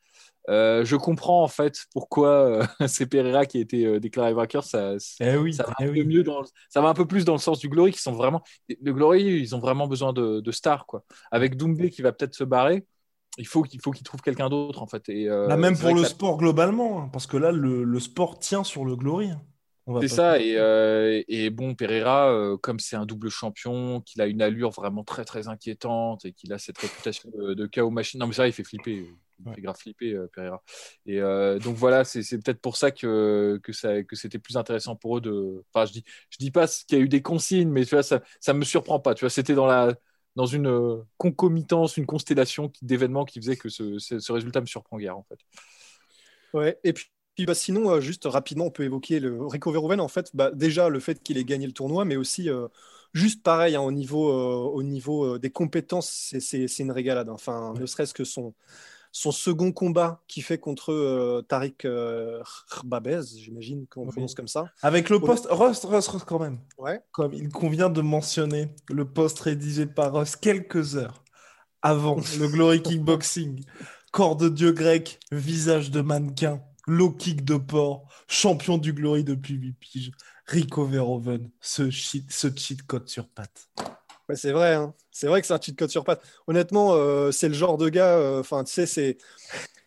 je 0.48 0.96
comprends 0.96 1.44
en 1.44 1.48
fait 1.48 1.86
pourquoi 1.94 2.68
c'est 2.88 3.06
Pereira 3.06 3.46
qui 3.46 3.58
a 3.60 3.62
été 3.62 4.00
déclaré 4.00 4.34
vainqueur. 4.34 4.64
Ça, 4.64 4.96
eh 5.20 5.38
oui, 5.38 5.54
ça, 5.54 5.64
va 5.64 5.74
eh 5.80 5.84
un 5.84 5.94
peu 5.94 6.04
mieux 6.04 6.24
dans, 6.24 6.44
ça 6.70 6.82
va 6.82 6.90
un 6.90 6.94
peu 6.94 7.06
plus 7.06 7.26
dans 7.26 7.34
le 7.34 7.40
sens 7.40 7.60
du 7.60 7.70
Glory 7.70 7.92
qui 7.92 8.02
sont 8.02 8.14
vraiment. 8.14 8.42
Le 8.70 8.94
Glory, 8.94 9.24
ils 9.24 9.56
ont 9.56 9.60
vraiment 9.60 9.88
besoin 9.88 10.14
de, 10.14 10.40
de 10.40 10.52
stars. 10.52 10.86
Quoi. 10.88 11.04
Avec 11.32 11.56
Doumbé 11.56 11.90
qui 11.90 12.02
va 12.02 12.12
peut-être 12.12 12.34
se 12.34 12.44
barrer, 12.44 12.86
il 13.38 13.48
faut 13.48 13.63
qu'il 13.63 13.82
faut 13.82 13.91
qu'il 13.91 14.03
trouve 14.06 14.22
quelqu'un 14.22 14.50
d'autre 14.50 14.82
en 14.82 14.88
fait. 14.88 15.08
Et, 15.10 15.29
euh, 15.29 15.48
Bah, 15.48 15.58
même 15.58 15.77
pour 15.77 15.96
le 15.96 16.01
ça- 16.01 16.10
sport 16.10 16.38
globalement, 16.38 17.03
hein, 17.03 17.10
parce 17.13 17.27
que 17.27 17.38
là, 17.38 17.51
le, 17.51 17.84
le 17.84 18.00
sport 18.00 18.39
tient 18.39 18.63
sur 18.63 18.86
le 18.86 18.96
glory. 18.96 19.29
hein. 19.32 19.41
C'est 20.00 20.10
ça, 20.10 20.39
et, 20.39 20.56
euh, 20.58 21.24
et 21.27 21.50
bon, 21.50 21.74
Pereira, 21.74 22.32
euh, 22.32 22.56
comme 22.58 22.79
c'est 22.79 22.96
un 22.96 23.08
double 23.08 23.29
champion, 23.29 24.00
qu'il 24.01 24.22
a 24.22 24.27
une 24.27 24.44
allure 24.44 24.70
vraiment 24.70 25.03
très 25.03 25.25
très 25.25 25.48
inquiétante 25.48 26.24
et 26.25 26.34
qu'il 26.34 26.53
a 26.53 26.60
cette 26.60 26.77
réputation 26.77 27.32
de, 27.36 27.56
de 27.56 27.65
chaos 27.65 27.89
machine. 27.89 28.20
Non, 28.20 28.27
mais 28.27 28.36
vrai, 28.36 28.50
il 28.50 28.53
fait 28.53 28.63
flipper, 28.63 28.94
il 29.39 29.46
Ouais. 29.46 29.53
fait 29.56 29.62
grave 29.62 29.75
flipper, 29.77 30.13
euh, 30.13 30.27
Pereira. 30.32 30.62
Et 31.08 31.20
euh, 31.20 31.58
donc 31.60 31.75
voilà, 31.77 32.03
c'est 32.03 32.22
c'est 32.22 32.38
peut-être 32.38 32.62
pour 32.62 32.77
ça 32.77 32.91
que, 32.91 33.60
que, 33.63 33.74
ça, 33.74 34.03
que 34.03 34.15
c'était 34.15 34.38
plus 34.39 34.56
intéressant 34.58 34.96
pour 34.96 35.17
eux 35.17 35.22
de. 35.22 35.63
Enfin, 35.74 35.86
je 35.88 35.94
dis, 35.94 36.03
je 36.29 36.38
dis 36.39 36.51
pas 36.51 36.67
qu'il 36.67 36.98
y 36.98 37.01
a 37.01 37.03
eu 37.03 37.10
des 37.10 37.22
consignes, 37.24 37.70
mais 37.70 37.84
tu 37.86 37.96
vois, 37.96 38.03
ça, 38.03 38.22
ça 38.39 38.53
me 38.53 38.63
surprend 38.65 39.00
pas. 39.00 39.15
Tu 39.15 39.22
vois, 39.22 39.29
c'était 39.32 39.56
dans 39.56 39.65
la 39.67 39.96
dans 40.38 40.46
une 40.46 40.67
euh, 40.67 41.03
concomitance, 41.17 41.98
une 41.98 42.06
constellation 42.06 42.72
d'événements 42.82 43.25
qui 43.25 43.41
faisait 43.41 43.58
que 43.58 43.70
ce, 43.70 44.00
ce, 44.00 44.20
ce 44.20 44.32
résultat 44.32 44.62
me 44.62 44.67
surprend 44.67 44.98
guère 44.98 45.17
en 45.17 45.24
fait. 45.24 45.39
Ouais, 46.53 46.79
et 46.86 46.94
puis 46.94 47.08
puis, 47.36 47.46
bah, 47.46 47.53
sinon, 47.53 47.91
euh, 47.91 48.01
juste 48.01 48.24
rapidement, 48.25 48.65
on 48.65 48.72
peut 48.72 48.84
évoquer 48.84 49.20
le 49.20 49.46
Rico 49.46 49.72
Verhoeven. 49.72 50.00
En 50.01 50.08
fait, 50.08 50.32
bah, 50.34 50.50
déjà 50.51 50.89
le 50.89 51.00
fait 51.00 51.22
qu'il 51.22 51.38
ait 51.38 51.44
gagné 51.46 51.67
le 51.67 51.72
tournoi, 51.72 52.03
mais 52.03 52.15
aussi 52.15 52.50
euh, 52.50 52.67
juste 53.13 53.44
pareil 53.44 53.75
hein, 53.75 53.82
au 53.82 53.91
niveau, 53.91 54.32
euh, 54.32 54.67
au 54.74 54.82
niveau 54.82 55.38
des 55.38 55.51
compétences, 55.51 56.34
c'est 56.39 56.79
une 56.79 56.91
régalade. 56.91 57.29
hein. 57.29 57.34
Enfin, 57.34 57.75
ne 57.79 57.86
serait-ce 57.86 58.15
que 58.15 58.24
son, 58.24 58.56
son 59.12 59.32
second 59.32 59.72
combat 59.72 60.22
qu'il 60.28 60.44
fait 60.44 60.58
contre 60.58 60.92
euh, 60.92 61.42
Tariq 61.48 61.86
euh, 61.86 62.42
Babez, 62.84 63.22
j'imagine 63.36 63.88
qu'on 63.88 64.04
Oui. 64.06 64.12
prononce 64.12 64.36
comme 64.36 64.48
ça. 64.48 64.72
Avec 64.82 65.10
le 65.10 65.20
post, 65.20 65.48
Rust, 65.50 65.86
Rust, 65.86 66.10
Rust 66.10 66.26
quand 66.26 66.40
même. 66.40 66.60
Ouais. 66.78 67.02
Comme 67.12 67.34
il 67.34 67.50
convient 67.50 67.90
de 67.90 68.02
mentionner 68.02 68.70
le 68.90 69.06
post 69.06 69.40
rédigé 69.40 69.86
par 69.86 70.14
Rust 70.14 70.38
quelques 70.38 70.96
heures 70.98 71.24
avant 71.82 72.16
le 72.40 72.48
Glory 72.52 72.82
Kickboxing. 72.82 73.64
Corps 74.12 74.36
de 74.38 74.50
dieu 74.50 74.72
grec, 74.72 75.20
visage 75.32 75.92
de 75.92 76.02
mannequin, 76.02 76.62
low 76.88 77.12
kick 77.12 77.44
de 77.44 77.58
porc, 77.58 78.08
champion 78.28 78.78
du 78.78 78.94
Glory 78.94 79.24
depuis 79.24 79.56
8 79.56 79.74
piges. 79.74 80.12
Rico 80.46 80.86
Verhoeven, 80.86 81.52
ce 81.60 81.90
cheat, 81.90 82.32
ce 82.32 82.48
cheat 82.56 82.82
code 82.84 83.10
sur 83.10 83.28
patte. 83.28 83.68
Ouais, 84.29 84.36
c'est 84.36 84.51
vrai, 84.51 84.74
hein. 84.74 84.93
c'est 85.12 85.27
vrai 85.27 85.41
que 85.41 85.48
c'est 85.48 85.53
un 85.53 85.60
cheat 85.62 85.77
code 85.77 85.89
sur 85.89 86.03
patte. 86.03 86.22
Honnêtement, 86.48 86.93
euh, 86.93 87.31
c'est 87.31 87.48
le 87.48 87.53
genre 87.53 87.77
de 87.77 87.89
gars, 87.89 88.15
euh, 88.17 88.39
enfin, 88.39 88.63
tu 88.63 88.74
sais, 88.74 88.86
c'est. 88.86 89.17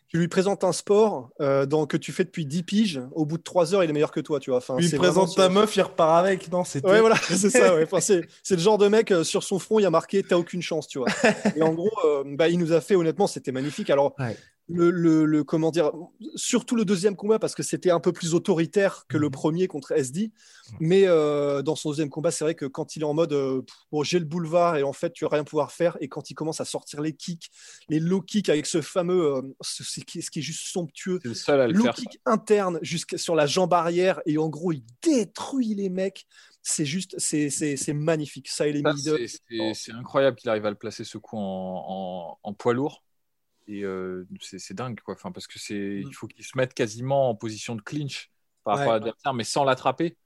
Tu 0.08 0.18
lui 0.18 0.26
présentes 0.26 0.64
un 0.64 0.72
sport 0.72 1.30
euh, 1.40 1.66
dans- 1.66 1.86
que 1.86 1.96
tu 1.96 2.10
fais 2.10 2.24
depuis 2.24 2.44
10 2.44 2.64
piges, 2.64 3.00
au 3.12 3.24
bout 3.24 3.38
de 3.38 3.44
3 3.44 3.74
heures, 3.74 3.84
il 3.84 3.90
est 3.90 3.92
meilleur 3.92 4.10
que 4.10 4.18
toi, 4.18 4.40
tu 4.40 4.50
vois. 4.50 4.58
Enfin, 4.58 4.76
Lui 4.76 4.88
c'est 4.88 4.96
présente 4.96 5.36
ta 5.36 5.48
meuf, 5.48 5.76
il 5.76 5.82
repart 5.82 6.18
avec. 6.18 6.50
Non, 6.50 6.64
c'était. 6.64 6.88
Ouais, 6.88 6.98
voilà, 7.00 7.14
c'est 7.16 7.48
ça. 7.50 7.76
ouais. 7.76 7.84
Enfin, 7.84 8.00
c'est, 8.00 8.22
c'est 8.42 8.56
le 8.56 8.60
genre 8.60 8.76
de 8.76 8.88
mec, 8.88 9.14
sur 9.22 9.44
son 9.44 9.60
front, 9.60 9.78
il 9.78 9.84
y 9.84 9.86
a 9.86 9.90
marqué 9.90 10.24
T'as 10.24 10.36
aucune 10.36 10.62
chance, 10.62 10.88
tu 10.88 10.98
vois. 10.98 11.06
Et 11.54 11.62
en 11.62 11.72
gros, 11.74 11.92
bah, 12.24 12.48
il 12.48 12.58
nous 12.58 12.72
a 12.72 12.80
fait, 12.80 12.96
honnêtement, 12.96 13.28
c'était 13.28 13.52
magnifique. 13.52 13.88
Alors, 13.88 14.14
Ouais. 14.18 14.36
Le, 14.72 14.90
le- 14.90 15.24
le- 15.24 15.44
comment 15.44 15.70
dire, 15.70 15.90
surtout 16.36 16.76
le 16.76 16.84
deuxième 16.84 17.16
combat, 17.16 17.38
parce 17.38 17.54
que 17.54 17.62
c'était 17.62 17.90
un 17.90 18.00
peu 18.00 18.12
plus 18.12 18.34
autoritaire 18.34 19.04
que 19.08 19.16
le 19.16 19.26
Mhm. 19.26 19.32
premier 19.32 19.66
contre 19.68 19.92
SD. 19.92 20.30
Mais 20.78 21.04
euh, 21.06 21.62
dans 21.62 21.74
son 21.74 21.90
deuxième 21.90 22.10
combat, 22.10 22.30
c'est 22.30 22.44
vrai 22.44 22.54
que 22.54 22.66
quand 22.66 22.94
il 22.96 23.02
est 23.02 23.04
en 23.04 23.14
mode 23.14 23.32
euh, 23.32 23.62
Bon, 23.92 24.02
j'ai 24.04 24.18
le 24.18 24.24
boulevard 24.24 24.76
et 24.76 24.82
en 24.82 24.92
fait, 24.92 25.12
tu 25.12 25.24
vas 25.24 25.30
rien 25.30 25.44
pouvoir 25.44 25.72
faire, 25.72 25.96
et 26.00 26.08
quand 26.08 26.30
il 26.30 26.34
commence 26.34 26.60
à 26.60 26.64
sortir 26.64 27.00
les 27.00 27.12
kicks, 27.12 27.50
les 27.88 27.98
low 28.00 28.20
kicks 28.22 28.48
avec 28.48 28.66
ce 28.66 28.80
fameux, 28.80 29.36
euh, 29.36 29.42
ce, 29.60 29.82
ce 29.82 30.00
qui, 30.00 30.18
est 30.20 30.40
juste 30.42 30.68
somptueux, 30.68 31.18
le 31.24 31.34
seul 31.34 31.60
à 31.60 31.66
le 31.66 31.72
low 31.74 31.84
faire. 31.84 31.94
kick 31.94 32.20
interne 32.24 32.78
jusqu'à 32.82 33.18
sur 33.18 33.34
la 33.34 33.46
jambe 33.46 33.74
arrière 33.74 34.20
et 34.26 34.38
en 34.38 34.48
gros 34.48 34.72
il 34.72 34.82
détruit 35.02 35.74
les 35.74 35.88
mecs 35.90 36.26
c'est 36.62 36.84
juste 36.84 37.14
c'est 37.18 37.48
magnifique 37.94 38.48
ça 38.48 38.66
et 38.68 38.72
les 38.72 38.82
c'est- 39.74 39.92
incroyable 39.92 40.36
qu'il 40.36 40.50
arrive 40.50 40.66
à 40.66 40.70
le 40.70 40.76
placer 40.76 41.04
ce 41.04 41.16
coup 41.18 41.36
en, 41.36 41.40
en- 41.88 42.38
en 42.42 42.52
poids 42.54 42.74
lourd. 42.74 43.02
Et 43.66 43.82
euh, 43.84 44.26
c'est 44.40 44.74
dingue, 44.74 45.00
quoi. 45.00 45.14
Enfin, 45.14 45.32
parce 45.32 45.46
que 45.46 45.58
c'est, 45.58 46.02
il 46.04 46.12
faut 46.14 46.26
qu'il 46.26 46.44
se 46.44 46.56
mette 46.56 46.74
quasiment 46.74 47.30
en 47.30 47.34
position 47.34 47.76
de 47.76 47.82
clinch 47.82 48.30
par 48.64 48.76
rapport 48.76 48.92
Ouais. 48.92 48.92
à 48.92 48.96
l'adversaire, 48.96 49.34
mais 49.34 49.44
sans 49.44 49.64
l'attraper. 49.64 50.16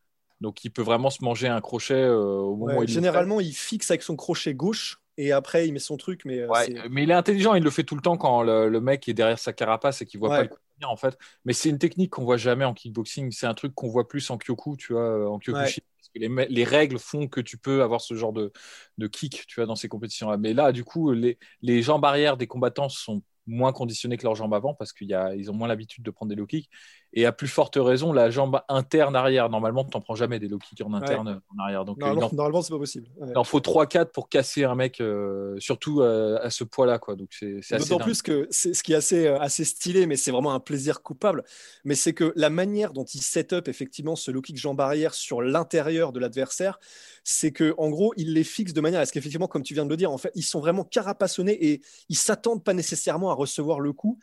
Donc, 0.40 0.64
il 0.64 0.70
peut 0.70 0.82
vraiment 0.82 1.10
se 1.10 1.22
manger 1.24 1.48
un 1.48 1.60
crochet 1.60 1.94
euh, 1.94 2.16
au 2.38 2.56
moment 2.56 2.78
Ouais, 2.78 2.86
où 2.86 2.88
il 2.88 2.92
le 2.94 3.02
généralement 3.02 3.40
il 3.40 3.54
fixe 3.54 3.90
avec 3.90 4.02
son 4.02 4.16
crochet 4.16 4.54
gauche 4.54 4.98
et 5.16 5.32
après 5.32 5.66
il 5.68 5.72
met 5.72 5.78
son 5.78 5.96
truc 5.96 6.24
mais 6.24 6.40
euh, 6.40 6.48
Ouais, 6.48 6.68
mais 6.90 7.04
il 7.04 7.10
est 7.10 7.14
intelligent, 7.14 7.54
il 7.54 7.62
le 7.64 7.70
fait 7.70 7.84
tout 7.84 7.94
le 7.94 8.02
temps 8.02 8.18
quand 8.18 8.42
le, 8.42 8.68
le 8.68 8.80
mec 8.80 9.08
est 9.08 9.14
derrière 9.14 9.38
sa 9.38 9.54
carapace 9.54 10.02
et 10.02 10.06
qu'il 10.06 10.20
voit 10.20 10.28
Ouais. 10.28 10.36
pas 10.36 10.42
le 10.42 10.48
coup 10.48 10.58
venir, 10.76 10.90
en 10.90 10.96
fait. 10.96 11.16
Mais 11.46 11.54
c'est 11.54 11.70
une 11.70 11.78
technique 11.78 12.10
qu'on 12.10 12.24
voit 12.24 12.36
jamais 12.36 12.64
en 12.66 12.74
kickboxing. 12.74 13.30
C'est 13.32 13.46
un 13.46 13.54
truc 13.54 13.74
qu'on 13.74 13.88
voit 13.88 14.06
plus 14.08 14.28
en 14.30 14.36
kyoku, 14.38 14.76
tu 14.76 14.92
vois, 14.92 15.30
en 15.30 15.38
kyokushin. 15.38 15.80
Parce 15.98 16.08
que 16.10 16.18
les 16.18 16.64
règles 16.64 16.98
font 16.98 17.28
que 17.28 17.40
tu 17.40 17.56
peux 17.56 17.82
avoir 17.82 18.00
ce 18.02 18.14
genre 18.14 18.32
de, 18.34 18.52
de 18.98 19.06
kick, 19.06 19.46
tu 19.46 19.54
vois, 19.56 19.66
dans 19.66 19.76
ces 19.76 19.88
compétitions-là. 19.88 20.36
Mais 20.36 20.52
là, 20.52 20.70
du 20.72 20.84
coup, 20.84 21.12
les, 21.12 21.38
les 21.62 21.80
jambes 21.82 22.04
arrière 22.04 22.36
des 22.36 22.46
combattants 22.46 22.88
sont 22.90 23.22
moins 23.46 23.72
conditionnés 23.72 24.16
que 24.16 24.24
leurs 24.24 24.34
jambes 24.34 24.54
avant 24.54 24.74
parce 24.74 24.92
qu'ils 24.92 25.14
ont 25.50 25.54
moins 25.54 25.68
l'habitude 25.68 26.02
de 26.04 26.10
prendre 26.10 26.30
des 26.30 26.36
low 26.36 26.46
kicks. 26.46 26.68
Et 27.16 27.26
à 27.26 27.32
plus 27.32 27.48
forte 27.48 27.76
raison, 27.80 28.12
la 28.12 28.28
jambe 28.30 28.60
interne 28.68 29.14
arrière, 29.14 29.48
normalement, 29.48 29.84
tu 29.84 29.96
n'en 29.96 30.00
prends 30.00 30.16
jamais 30.16 30.40
des 30.40 30.48
low 30.48 30.58
kicks 30.58 30.84
en 30.84 30.92
interne 30.92 31.40
en 31.56 31.62
arrière. 31.62 31.84
Donc, 31.84 31.98
euh, 31.98 32.00
normalement, 32.00 32.26
en 32.26 32.34
normalement, 32.34 32.62
c'est 32.62 32.72
pas 32.72 32.78
possible 32.78 33.04
Ouais. 33.16 33.28
il 33.30 33.38
en 33.38 33.44
faut 33.44 33.60
3-4 33.60 34.06
pour 34.06 34.28
casser 34.28 34.64
un 34.64 34.74
mec, 34.74 35.00
euh, 35.00 35.54
surtout 35.58 36.00
euh, 36.00 36.38
à 36.42 36.50
ce 36.50 36.64
poids-là. 36.64 36.98
Quoi. 36.98 37.16
Donc 37.16 37.28
c'est 37.30 37.60
c'est 37.62 37.76
assez 37.76 37.88
D'autant 37.88 38.02
plus 38.02 38.22
que 38.22 38.46
c'est 38.50 38.74
ce 38.74 38.82
qui 38.82 38.92
est 38.92 38.96
assez, 38.96 39.26
euh, 39.26 39.38
assez 39.38 39.64
stylé, 39.64 40.06
mais 40.06 40.16
c'est 40.16 40.30
vraiment 40.30 40.54
un 40.54 40.60
plaisir 40.60 41.02
coupable. 41.02 41.44
Mais 41.84 41.94
c'est 41.94 42.12
que 42.12 42.32
la 42.36 42.50
manière 42.50 42.92
dont 42.92 43.04
il 43.04 43.22
set 43.22 43.52
up 43.52 43.68
effectivement 43.68 44.16
ce 44.16 44.30
low 44.30 44.42
kick 44.42 44.56
jambe 44.56 44.80
arrière 44.80 45.14
sur 45.14 45.42
l'intérieur 45.42 46.12
de 46.12 46.20
l'adversaire, 46.20 46.78
c'est 47.22 47.52
que 47.52 47.74
en 47.78 47.90
gros, 47.90 48.12
il 48.16 48.34
les 48.34 48.44
fixe 48.44 48.72
de 48.72 48.80
manière 48.80 49.00
à 49.00 49.06
ce 49.06 49.12
qu'effectivement, 49.12 49.48
comme 49.48 49.62
tu 49.62 49.74
viens 49.74 49.84
de 49.84 49.90
le 49.90 49.96
dire, 49.96 50.10
en 50.10 50.18
fait, 50.18 50.32
ils 50.34 50.42
sont 50.42 50.60
vraiment 50.60 50.84
carapassonnés 50.84 51.66
et 51.66 51.82
ils 52.08 52.18
s'attendent 52.18 52.64
pas 52.64 52.74
nécessairement 52.74 53.30
à 53.30 53.34
recevoir 53.34 53.80
le 53.80 53.92
coup. 53.92 54.18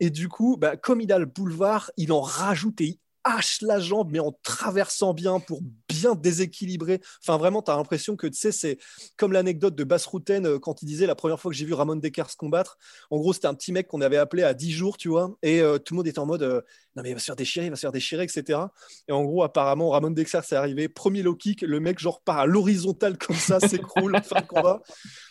Et 0.00 0.10
du 0.10 0.28
coup, 0.28 0.56
bah, 0.58 0.76
comme 0.76 1.00
il 1.00 1.12
a 1.12 1.18
le 1.18 1.26
boulevard, 1.26 1.90
il 1.96 2.12
en 2.12 2.20
rajoute 2.20 2.80
et 2.80 2.84
il 2.86 3.00
hache 3.26 3.60
la 3.60 3.80
jambe, 3.80 4.08
mais 4.10 4.20
en 4.20 4.32
traversant 4.42 5.12
bien 5.12 5.40
pour 5.40 5.60
bien 5.88 6.14
déséquilibrer. 6.14 7.00
Enfin, 7.22 7.36
vraiment, 7.36 7.60
tu 7.60 7.70
as 7.70 7.76
l'impression 7.76 8.16
que, 8.16 8.26
tu 8.26 8.38
sais, 8.38 8.52
c'est 8.52 8.78
comme 9.16 9.32
l'anecdote 9.32 9.74
de 9.74 9.84
Bass 9.84 10.06
Routen 10.06 10.46
euh, 10.46 10.58
quand 10.58 10.82
il 10.82 10.86
disait 10.86 11.06
la 11.06 11.14
première 11.14 11.40
fois 11.40 11.50
que 11.50 11.56
j'ai 11.56 11.64
vu 11.64 11.74
Ramon 11.74 11.96
Dekers 11.96 12.30
se 12.30 12.36
combattre. 12.36 12.78
En 13.10 13.18
gros, 13.18 13.32
c'était 13.32 13.48
un 13.48 13.54
petit 13.54 13.72
mec 13.72 13.88
qu'on 13.88 14.00
avait 14.00 14.16
appelé 14.16 14.44
à 14.44 14.54
10 14.54 14.70
jours, 14.72 14.96
tu 14.96 15.08
vois, 15.08 15.36
et 15.42 15.60
euh, 15.60 15.78
tout 15.78 15.94
le 15.94 15.96
monde 15.96 16.06
était 16.06 16.18
en 16.18 16.26
mode 16.26 16.42
euh, 16.42 16.60
non, 16.94 17.02
mais 17.02 17.10
il 17.10 17.14
va 17.14 17.18
se 17.18 17.26
faire 17.26 17.36
déchirer, 17.36 17.66
il 17.66 17.70
va 17.70 17.76
se 17.76 17.82
faire 17.82 17.92
déchirer, 17.92 18.24
etc. 18.24 18.60
Et 19.08 19.12
en 19.12 19.22
gros, 19.24 19.42
apparemment, 19.42 19.90
Ramon 19.90 20.10
Dekers 20.10 20.44
c'est 20.44 20.56
arrivé, 20.56 20.88
premier 20.88 21.22
low 21.22 21.34
kick, 21.34 21.62
le 21.62 21.80
mec, 21.80 21.98
genre, 21.98 22.22
part 22.22 22.38
à 22.38 22.46
l'horizontale 22.46 23.18
comme 23.18 23.36
ça, 23.36 23.60
s'écroule, 23.60 24.16
fin 24.22 24.40
de 24.40 24.46
combat. 24.46 24.82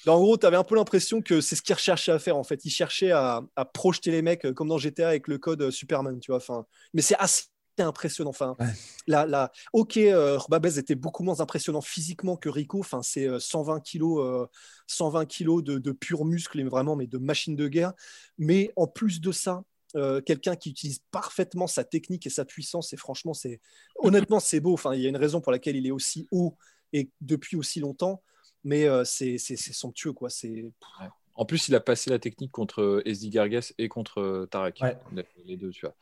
Et 0.06 0.10
en 0.10 0.20
gros, 0.20 0.38
tu 0.38 0.46
avais 0.46 0.58
un 0.58 0.64
peu 0.64 0.76
l'impression 0.76 1.22
que 1.22 1.42
c'est 1.42 1.56
ce 1.56 1.62
qu'il 1.62 1.74
recherchait 1.74 2.12
à 2.12 2.20
faire, 2.20 2.38
en 2.38 2.44
fait. 2.44 2.66
Il 2.66 2.70
cherchait 2.70 3.12
à, 3.12 3.42
à 3.56 3.66
projeter 3.66 4.12
les 4.12 4.22
mecs 4.22 4.52
comme 4.54 4.68
dans 4.68 4.78
GTA 4.78 5.08
avec 5.08 5.28
le 5.28 5.38
code 5.38 5.72
Superman, 5.72 6.20
tu 6.20 6.32
vois. 6.32 6.38
Enfin, 6.38 6.66
mais 6.94 7.02
c'est 7.02 7.16
assez 7.16 7.46
impressionnant. 7.84 8.30
Enfin, 8.30 8.56
Ouais. 8.60 8.68
la, 9.08 9.26
la... 9.26 9.52
Ok, 9.74 9.98
euh, 9.98 10.38
Babez 10.50 10.78
était 10.80 10.96
beaucoup 10.96 11.24
moins 11.24 11.40
impressionnant 11.40 11.82
physiquement 11.82 12.36
que 12.38 12.50
Rico. 12.50 12.80
Enfin, 12.80 13.02
c'est 13.02 13.28
euh, 13.28 13.40
120 13.40 13.80
kilos, 13.82 14.26
euh, 14.26 14.46
120 14.88 15.26
kilos 15.26 15.64
de, 15.64 15.78
de 15.78 15.92
pur 15.92 16.26
muscle, 16.26 16.60
et 16.60 16.64
vraiment, 16.64 16.96
mais 16.96 17.08
de 17.08 17.18
machine 17.18 17.56
de 17.56 17.68
guerre. 17.68 17.94
Mais 18.38 18.72
en 18.76 18.88
plus 18.88 19.22
de 19.22 19.32
ça, 19.32 19.64
euh, 19.96 20.22
quelqu'un 20.22 20.56
qui 20.56 20.70
utilise 20.72 21.00
parfaitement 21.12 21.68
sa 21.68 21.84
technique 21.84 22.28
et 22.28 22.30
sa 22.30 22.44
puissance, 22.46 22.92
et 22.94 22.98
franchement, 22.98 23.34
c'est 23.34 23.62
honnêtement, 23.98 24.40
c'est 24.40 24.60
beau. 24.60 24.74
Enfin, 24.74 24.94
il 24.94 25.02
y 25.02 25.06
a 25.06 25.10
une 25.10 25.18
raison 25.18 25.42
pour 25.42 25.52
laquelle 25.52 25.76
il 25.76 25.88
est 25.88 25.92
aussi 25.92 26.28
haut 26.32 26.58
et 26.94 27.10
depuis 27.22 27.56
aussi 27.56 27.80
longtemps. 27.80 28.22
Mais 28.64 28.86
euh, 28.88 29.04
c'est 29.06 29.38
somptueux, 29.38 30.12
quoi. 30.12 30.30
C'est 30.30 30.66
En 31.36 31.46
plus, 31.46 31.68
il 31.68 31.76
a 31.76 31.80
passé 31.82 32.10
la 32.10 32.18
technique 32.20 32.52
contre 32.52 33.02
SD 33.06 33.30
Gargas 33.30 33.74
et 33.78 33.90
contre 33.90 34.22
euh, 34.22 34.46
Tarek. 34.46 34.80
Ouais. 34.82 34.98
Les- 35.46 35.58
deux, 35.58 35.70
tu 35.72 35.86
vois. 35.86 35.94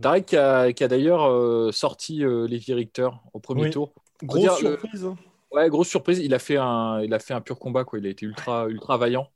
Tarek 0.00 0.26
qui 0.26 0.36
a, 0.36 0.72
qui 0.72 0.84
a 0.84 0.88
d'ailleurs 0.88 1.24
euh, 1.28 1.72
sorti 1.72 2.24
euh, 2.24 2.46
Levi 2.46 2.72
Richter 2.72 3.08
au 3.32 3.40
premier 3.40 3.62
Oui. 3.64 3.70
tour. 3.70 3.92
Grosse 4.22 4.40
dire, 4.42 4.54
surprise. 4.56 5.04
hein. 5.04 5.16
Ouais, 5.50 5.68
grosse 5.68 5.88
surprise. 5.88 6.18
Il 6.20 6.32
a 6.34 6.38
fait 6.38 6.56
un, 6.56 7.00
il 7.02 7.12
a 7.14 7.18
fait 7.18 7.34
un 7.34 7.40
pur 7.40 7.58
combat. 7.58 7.84
Quoi. 7.84 7.98
Il 7.98 8.06
a 8.06 8.10
été 8.10 8.26
ultra, 8.26 8.66
ultra 8.68 8.96
vaillant. 8.96 9.28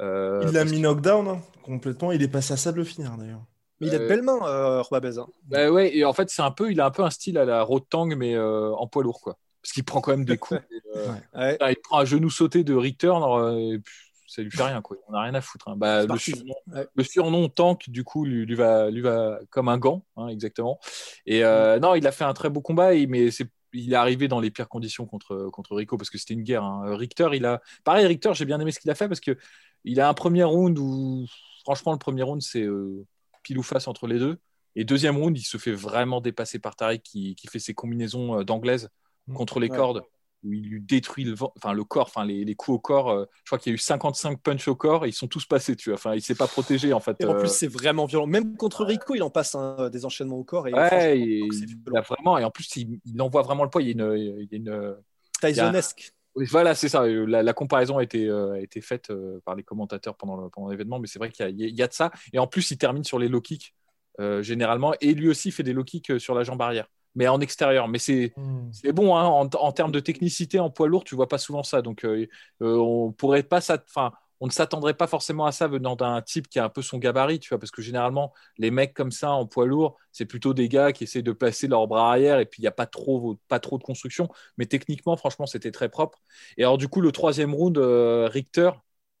Euh, 0.00 0.42
Il 0.46 0.52
l'a 0.52 0.64
mis 0.64 0.80
knockdown 0.80 1.28
hein, 1.28 1.40
complètement. 1.62 2.10
Il 2.10 2.22
est 2.22 2.28
passé 2.28 2.54
à 2.54 2.56
ça 2.56 2.72
de 2.72 2.76
le 2.78 2.84
finir 2.84 3.16
d'ailleurs. 3.18 3.42
Mais 3.80 3.88
il 3.88 3.94
a 3.94 3.98
de 3.98 4.04
Euh, 4.04 4.08
belles 4.08 4.22
mains, 4.22 4.38
euh, 4.46 4.82
Babez. 4.90 5.18
hein. 5.18 5.26
Bah 5.48 5.70
ouais, 5.70 5.96
et 5.96 6.04
en 6.04 6.12
fait, 6.12 6.30
c'est 6.30 6.42
un 6.42 6.50
peu, 6.50 6.70
il 6.72 6.80
a 6.80 6.86
un 6.86 6.90
peu 6.90 7.02
un 7.02 7.10
style 7.10 7.36
à 7.38 7.44
la 7.44 7.62
Rotang, 7.62 8.06
mais 8.16 8.34
euh, 8.34 8.72
en 8.74 8.86
poids 8.86 9.02
lourd, 9.02 9.20
quoi. 9.20 9.36
Parce 9.62 9.72
qu'il 9.72 9.84
prend 9.84 10.00
quand 10.00 10.12
même 10.12 10.24
des 10.24 10.38
coups. 10.38 10.60
et, 10.70 10.74
euh, 10.96 11.06
Ouais. 11.34 11.58
Ouais. 11.60 11.72
il 11.72 11.76
prend 11.82 11.98
un 11.98 12.04
genou 12.04 12.30
sauté 12.30 12.64
de 12.64 12.74
Richter. 12.74 13.12
euh, 13.12 13.74
et 13.74 13.78
puis, 13.78 13.94
ça 14.26 14.42
lui 14.42 14.50
fait 14.50 14.62
rien, 14.62 14.80
quoi. 14.82 14.96
On 15.08 15.12
n'a 15.12 15.20
rien 15.22 15.34
à 15.34 15.40
foutre. 15.40 15.68
hein. 15.68 15.74
Bah, 15.76 16.04
le, 16.06 16.16
surnom, 16.18 16.54
Ouais. 16.68 16.86
le 16.94 17.04
surnom 17.04 17.48
Tank, 17.48 17.88
du 17.90 18.04
coup, 18.04 18.24
lui, 18.24 18.44
lui 18.46 18.54
va, 18.54 18.90
lui 18.90 19.00
va 19.00 19.38
comme 19.50 19.68
un 19.68 19.78
gant, 19.78 20.04
hein, 20.16 20.28
exactement. 20.28 20.78
Et 21.26 21.44
euh, 21.44 21.78
non, 21.78 21.94
il 21.94 22.06
a 22.06 22.12
fait 22.12 22.24
un 22.24 22.34
très 22.34 22.50
beau 22.50 22.60
combat, 22.60 22.92
mais 23.08 23.30
c'est 23.30 23.48
il 23.76 23.92
est 23.92 23.96
arrivé 23.96 24.28
dans 24.28 24.38
les 24.38 24.52
pires 24.52 24.68
conditions 24.68 25.04
contre, 25.04 25.48
contre 25.52 25.74
Rico 25.74 25.96
parce 25.96 26.08
que 26.08 26.16
c'était 26.16 26.34
une 26.34 26.44
guerre. 26.44 26.62
hein. 26.62 26.96
Richter, 26.96 27.28
il 27.34 27.44
a. 27.44 27.60
Pareil, 27.82 28.06
Richter, 28.06 28.30
j'ai 28.34 28.44
bien 28.44 28.60
aimé 28.60 28.70
ce 28.70 28.78
qu'il 28.78 28.90
a 28.90 28.94
fait 28.94 29.08
parce 29.08 29.18
que 29.20 29.36
il 29.82 30.00
a 30.00 30.08
un 30.08 30.14
premier 30.14 30.44
round 30.44 30.78
où, 30.78 31.26
franchement, 31.64 31.90
le 31.92 31.98
premier 31.98 32.22
round, 32.22 32.40
c'est 32.40 32.62
euh, 32.62 33.04
pile 33.42 33.58
ou 33.58 33.62
face 33.64 33.88
entre 33.88 34.06
les 34.06 34.18
deux. 34.20 34.38
Et 34.76 34.84
deuxième 34.84 35.16
round, 35.16 35.36
il 35.36 35.42
se 35.42 35.56
fait 35.58 35.72
vraiment 35.72 36.20
dépasser 36.20 36.58
par 36.60 36.76
Tariq 36.76 37.02
qui, 37.02 37.34
qui 37.34 37.48
fait 37.48 37.58
ses 37.58 37.74
combinaisons 37.74 38.38
euh, 38.40 38.44
d'anglaise 38.44 38.90
Mm. 39.26 39.34
contre 39.34 39.58
les 39.58 39.70
Ouais. 39.70 39.76
cordes 39.76 40.02
où 40.44 40.52
il 40.52 40.68
lui 40.68 40.80
détruit 40.80 41.24
le, 41.24 41.34
vent- 41.34 41.52
enfin, 41.56 41.72
le 41.72 41.84
corps, 41.84 42.06
enfin, 42.06 42.24
les, 42.24 42.44
les 42.44 42.54
coups 42.54 42.76
au 42.76 42.78
corps. 42.78 43.10
euh, 43.10 43.24
je 43.44 43.48
crois 43.50 43.58
qu'il 43.58 43.70
y 43.70 43.74
a 43.74 43.76
eu 43.76 43.78
55 43.78 44.40
punch 44.40 44.68
au 44.68 44.76
corps 44.76 45.04
et 45.06 45.08
ils 45.08 45.12
sont 45.12 45.28
tous 45.28 45.46
passés, 45.46 45.74
tu 45.76 45.90
vois. 45.90 45.98
Enfin, 45.98 46.14
il 46.14 46.22
s'est 46.22 46.34
pas 46.34 46.46
protégé 46.46 46.92
en 46.92 47.00
fait. 47.00 47.16
Et 47.20 47.24
en 47.24 47.34
euh, 47.34 47.38
plus, 47.38 47.48
c'est 47.48 47.66
vraiment 47.66 48.06
violent. 48.06 48.26
Même 48.26 48.56
contre 48.56 48.84
Rico, 48.84 49.14
il 49.14 49.22
en 49.22 49.30
passe 49.30 49.54
hein, 49.54 49.90
des 49.90 50.04
enchaînements 50.04 50.36
au 50.38 50.44
corps. 50.44 50.68
Et 50.68 50.72
ouais, 50.72 51.18
et 51.18 51.38
il 51.40 51.96
a 51.96 52.00
vraiment, 52.02 52.38
et 52.38 52.44
en 52.44 52.50
plus, 52.50 52.76
il, 52.76 53.00
il 53.04 53.20
envoie 53.22 53.42
vraiment 53.42 53.64
le 53.64 53.70
poids. 53.70 53.82
Il 53.82 53.86
y 53.86 53.90
a 53.90 53.92
une, 53.92 54.16
il 54.16 54.48
y 54.50 54.54
a 54.54 54.56
une, 54.56 54.96
Tysonesque. 55.40 56.12
Oui, 56.36 56.46
voilà, 56.50 56.74
c'est 56.74 56.88
ça. 56.88 57.02
Euh, 57.02 57.26
La, 57.26 57.42
la 57.42 57.52
comparaison 57.52 57.98
a 57.98 58.02
été, 58.02 58.26
euh, 58.28 58.54
a 58.54 58.60
été 58.60 58.80
faite 58.80 59.10
euh, 59.10 59.40
par 59.44 59.54
les 59.54 59.62
commentateurs 59.62 60.16
pendant 60.16 60.50
l'événement, 60.68 60.98
mais 60.98 61.06
c'est 61.06 61.18
vrai 61.20 61.30
qu'il 61.30 61.44
y, 61.44 61.48
a- 61.48 61.68
il 61.68 61.76
y 61.76 61.82
a 61.82 61.86
de 61.86 61.92
ça. 61.92 62.10
Et 62.32 62.38
en 62.38 62.46
plus, 62.46 62.70
il 62.72 62.78
termine 62.78 63.04
sur 63.04 63.18
les 63.18 63.28
low 63.28 63.40
kicks 63.40 63.74
euh, 64.20 64.42
généralement, 64.42 64.94
et 65.00 65.14
lui 65.14 65.28
aussi 65.28 65.50
fait 65.52 65.62
des 65.62 65.72
low 65.72 65.84
kicks 65.84 66.10
euh, 66.10 66.18
sur 66.18 66.34
la 66.34 66.42
jambe 66.44 66.60
arrière, 66.62 66.88
mais 67.14 67.28
en 67.28 67.40
extérieur. 67.40 67.88
Mais 67.88 67.98
c'est 67.98 68.36
c'est 68.70 68.92
bon 68.92 69.16
hein, 69.16 69.24
en, 69.24 69.48
en 69.48 69.72
termes 69.72 69.92
de 69.92 70.00
technicité 70.00 70.58
en 70.58 70.68
poids 70.70 70.88
lourd, 70.88 71.04
tu 71.04 71.14
vois 71.14 71.28
pas 71.28 71.38
souvent 71.38 71.62
ça. 71.62 71.80
Donc, 71.82 72.04
euh, 72.04 72.26
euh, 72.62 72.76
on 72.76 73.12
pourrait 73.12 73.44
pas 73.44 73.58
enfin, 73.72 74.12
on 74.40 74.46
ne 74.46 74.52
s'attendrait 74.52 74.94
pas 74.94 75.06
forcément 75.06 75.46
à 75.46 75.52
ça 75.52 75.68
venant 75.68 75.94
d'un 75.96 76.20
type 76.22 76.48
qui 76.48 76.58
a 76.58 76.64
un 76.64 76.68
peu 76.68 76.82
son 76.82 76.98
gabarit, 76.98 77.38
tu 77.38 77.48
vois, 77.50 77.58
parce 77.58 77.70
que 77.70 77.82
généralement, 77.82 78.32
les 78.58 78.70
mecs 78.72 78.92
comme 78.92 79.12
ça 79.12 79.30
en 79.30 79.46
poids 79.46 79.66
lourd, 79.66 79.96
c'est 80.12 80.26
plutôt 80.26 80.54
des 80.54 80.68
gars 80.68 80.92
qui 80.92 81.04
essaient 81.04 81.22
de 81.22 81.32
placer 81.32 81.68
leurs 81.68 81.86
bras 81.86 82.10
arrière 82.10 82.40
et 82.40 82.46
puis 82.46 82.60
il 82.60 82.64
n'y 82.64 82.68
a 82.68 82.72
pas 82.72 82.86
trop, 82.86 83.38
pas 83.48 83.60
trop 83.60 83.78
de 83.78 83.84
construction. 83.84 84.28
Mais 84.58 84.66
techniquement, 84.66 85.16
franchement, 85.16 85.46
c'était 85.46 85.70
très 85.72 85.88
propre. 85.88 86.20
Et 86.56 86.64
alors, 86.64 86.78
du 86.78 86.88
coup, 86.88 87.00
le 87.00 87.12
troisième 87.12 87.54
round, 87.54 87.78
euh, 87.78 88.28
Richter, 88.28 88.70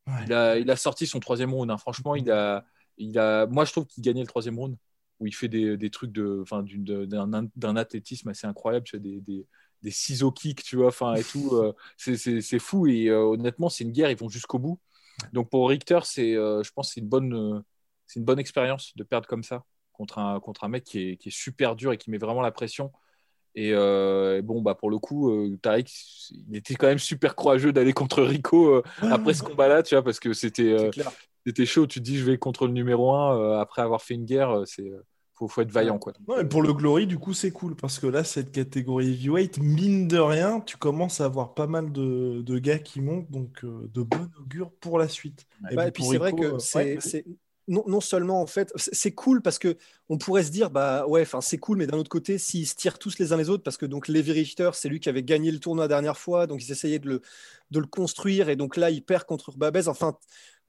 Ouais. 0.06 0.24
il, 0.26 0.32
a, 0.32 0.58
il 0.58 0.70
a 0.70 0.76
sorti 0.76 1.06
son 1.06 1.20
troisième 1.20 1.52
round. 1.54 1.70
hein. 1.70 1.78
Franchement, 1.78 2.14
il 2.14 2.30
a, 2.30 2.64
il 2.98 3.18
a, 3.18 3.46
moi, 3.46 3.64
je 3.64 3.72
trouve 3.72 3.86
qu'il 3.86 4.02
gagnait 4.02 4.20
le 4.22 4.26
troisième 4.26 4.58
round 4.58 4.76
où 5.20 5.26
il 5.26 5.34
fait 5.34 5.48
des, 5.48 5.90
trucs 5.90 6.12
d'un, 6.12 7.50
d'un 7.56 7.76
athlétisme 7.76 8.28
assez 8.28 8.46
incroyable, 8.46 8.84
tu 8.84 8.98
des, 8.98 9.20
des, 9.82 9.90
ciseaux 9.90 10.32
kicks, 10.32 10.62
tu 10.62 10.76
vois, 10.76 10.88
enfin, 10.88 11.14
et 11.14 11.22
tout. 11.24 11.54
euh, 11.54 11.72
c'est, 11.96 12.58
fou. 12.58 12.86
Et 12.86 13.08
euh, 13.08 13.20
honnêtement, 13.20 13.68
c'est 13.68 13.84
une 13.84 13.92
guerre, 13.92 14.10
ils 14.10 14.16
vont 14.16 14.28
jusqu'au 14.28 14.58
bout. 14.58 14.80
Donc 15.32 15.50
pour 15.50 15.68
Richter, 15.68 16.00
c'est, 16.04 16.34
euh, 16.34 16.62
je 16.62 16.72
pense 16.72 16.92
c'est 16.92 17.00
une 17.00 17.08
bonne, 17.08 17.62
c'est 18.06 18.18
une 18.18 18.24
bonne 18.24 18.38
expérience 18.38 18.92
de 18.96 19.04
perdre 19.04 19.28
comme 19.28 19.44
ça 19.44 19.64
contre 19.92 20.18
un, 20.18 20.40
contre 20.40 20.64
un 20.64 20.68
mec 20.68 20.82
qui 20.82 21.10
est, 21.10 21.16
qui 21.16 21.28
est 21.28 21.36
super 21.36 21.76
dur 21.76 21.92
et 21.92 21.98
qui 21.98 22.10
met 22.10 22.18
vraiment 22.18 22.42
la 22.42 22.50
pression. 22.50 22.90
Et, 23.56 23.72
bon, 24.42 24.62
bah 24.62 24.74
pour 24.74 24.90
le 24.90 24.98
coup, 24.98 25.30
euh, 25.30 25.56
Tariq, 25.62 25.88
il 26.48 26.56
était 26.56 26.74
quand 26.74 26.88
même 26.88 26.98
super 26.98 27.36
courageux 27.36 27.72
d'aller 27.72 27.92
contre 27.92 28.22
Rico 28.24 28.82
après 29.00 29.34
ce 29.34 29.44
combat-là, 29.44 29.84
tu 29.84 29.94
vois, 29.94 30.02
parce 30.02 30.18
que 30.18 30.32
c'était, 30.32 30.90
euh, 31.46 31.50
c'était 31.50 31.66
chaud. 31.66 31.86
Tu 31.86 32.00
te 32.00 32.04
dis, 32.04 32.18
je 32.18 32.24
vais 32.24 32.38
contre 32.38 32.66
le 32.66 32.72
numéro 32.72 33.12
1 33.12 33.60
après 33.60 33.82
avoir 33.82 34.02
fait 34.02 34.14
une 34.14 34.24
guerre, 34.24 34.50
euh, 34.50 34.64
c'est, 34.66 34.88
euh, 34.88 35.04
faut, 35.34 35.48
faut 35.48 35.60
être 35.62 35.72
vaillant, 35.72 35.98
quoi. 35.98 36.12
Non, 36.28 36.46
pour 36.46 36.62
le 36.62 36.72
Glory, 36.72 37.06
du 37.06 37.18
coup, 37.18 37.34
c'est 37.34 37.50
cool 37.50 37.74
parce 37.74 37.98
que 37.98 38.06
là, 38.06 38.24
cette 38.24 38.52
catégorie 38.52 39.10
heavyweight, 39.10 39.58
mine 39.58 40.06
de 40.06 40.18
rien, 40.18 40.60
tu 40.60 40.76
commences 40.76 41.20
à 41.20 41.24
avoir 41.24 41.54
pas 41.54 41.66
mal 41.66 41.92
de, 41.92 42.42
de 42.42 42.58
gars 42.58 42.78
qui 42.78 43.00
montent, 43.00 43.30
donc 43.30 43.64
euh, 43.64 43.90
de 43.92 44.02
bon 44.02 44.30
augure 44.40 44.70
pour 44.80 44.98
la 44.98 45.08
suite. 45.08 45.46
Bah, 45.60 45.88
et 45.88 45.90
puis 45.90 46.04
c'est 46.04 46.18
vrai 46.18 46.32
que 46.32 46.54
euh, 46.54 46.58
c'est 46.58 46.98
ouais, 47.16 47.24
non, 47.66 47.82
non 47.86 48.00
seulement 48.00 48.42
en 48.42 48.46
fait 48.46 48.70
c'est 48.76 49.12
cool 49.12 49.40
parce 49.40 49.58
que 49.58 49.78
on 50.10 50.18
pourrait 50.18 50.44
se 50.44 50.50
dire 50.50 50.70
bah 50.70 51.06
ouais 51.06 51.22
enfin 51.22 51.40
c'est 51.40 51.56
cool 51.56 51.78
mais 51.78 51.86
d'un 51.86 51.96
autre 51.96 52.10
côté 52.10 52.36
s'ils 52.36 52.68
se 52.68 52.74
tirent 52.74 52.98
tous 52.98 53.18
les 53.18 53.32
uns 53.32 53.38
les 53.38 53.48
autres 53.48 53.62
parce 53.62 53.78
que 53.78 53.86
donc 53.86 54.08
Levi 54.08 54.32
Richter 54.32 54.70
c'est 54.74 54.90
lui 54.90 55.00
qui 55.00 55.08
avait 55.08 55.22
gagné 55.22 55.50
le 55.50 55.58
tournoi 55.58 55.84
la 55.84 55.88
dernière 55.88 56.18
fois 56.18 56.46
donc 56.46 56.62
ils 56.62 56.72
essayaient 56.72 56.98
de 56.98 57.08
le 57.08 57.22
de 57.70 57.80
le 57.80 57.86
construire 57.86 58.50
et 58.50 58.56
donc 58.56 58.76
là 58.76 58.90
il 58.90 59.02
perd 59.02 59.24
contre 59.24 59.56
Babez 59.56 59.88
enfin 59.88 60.18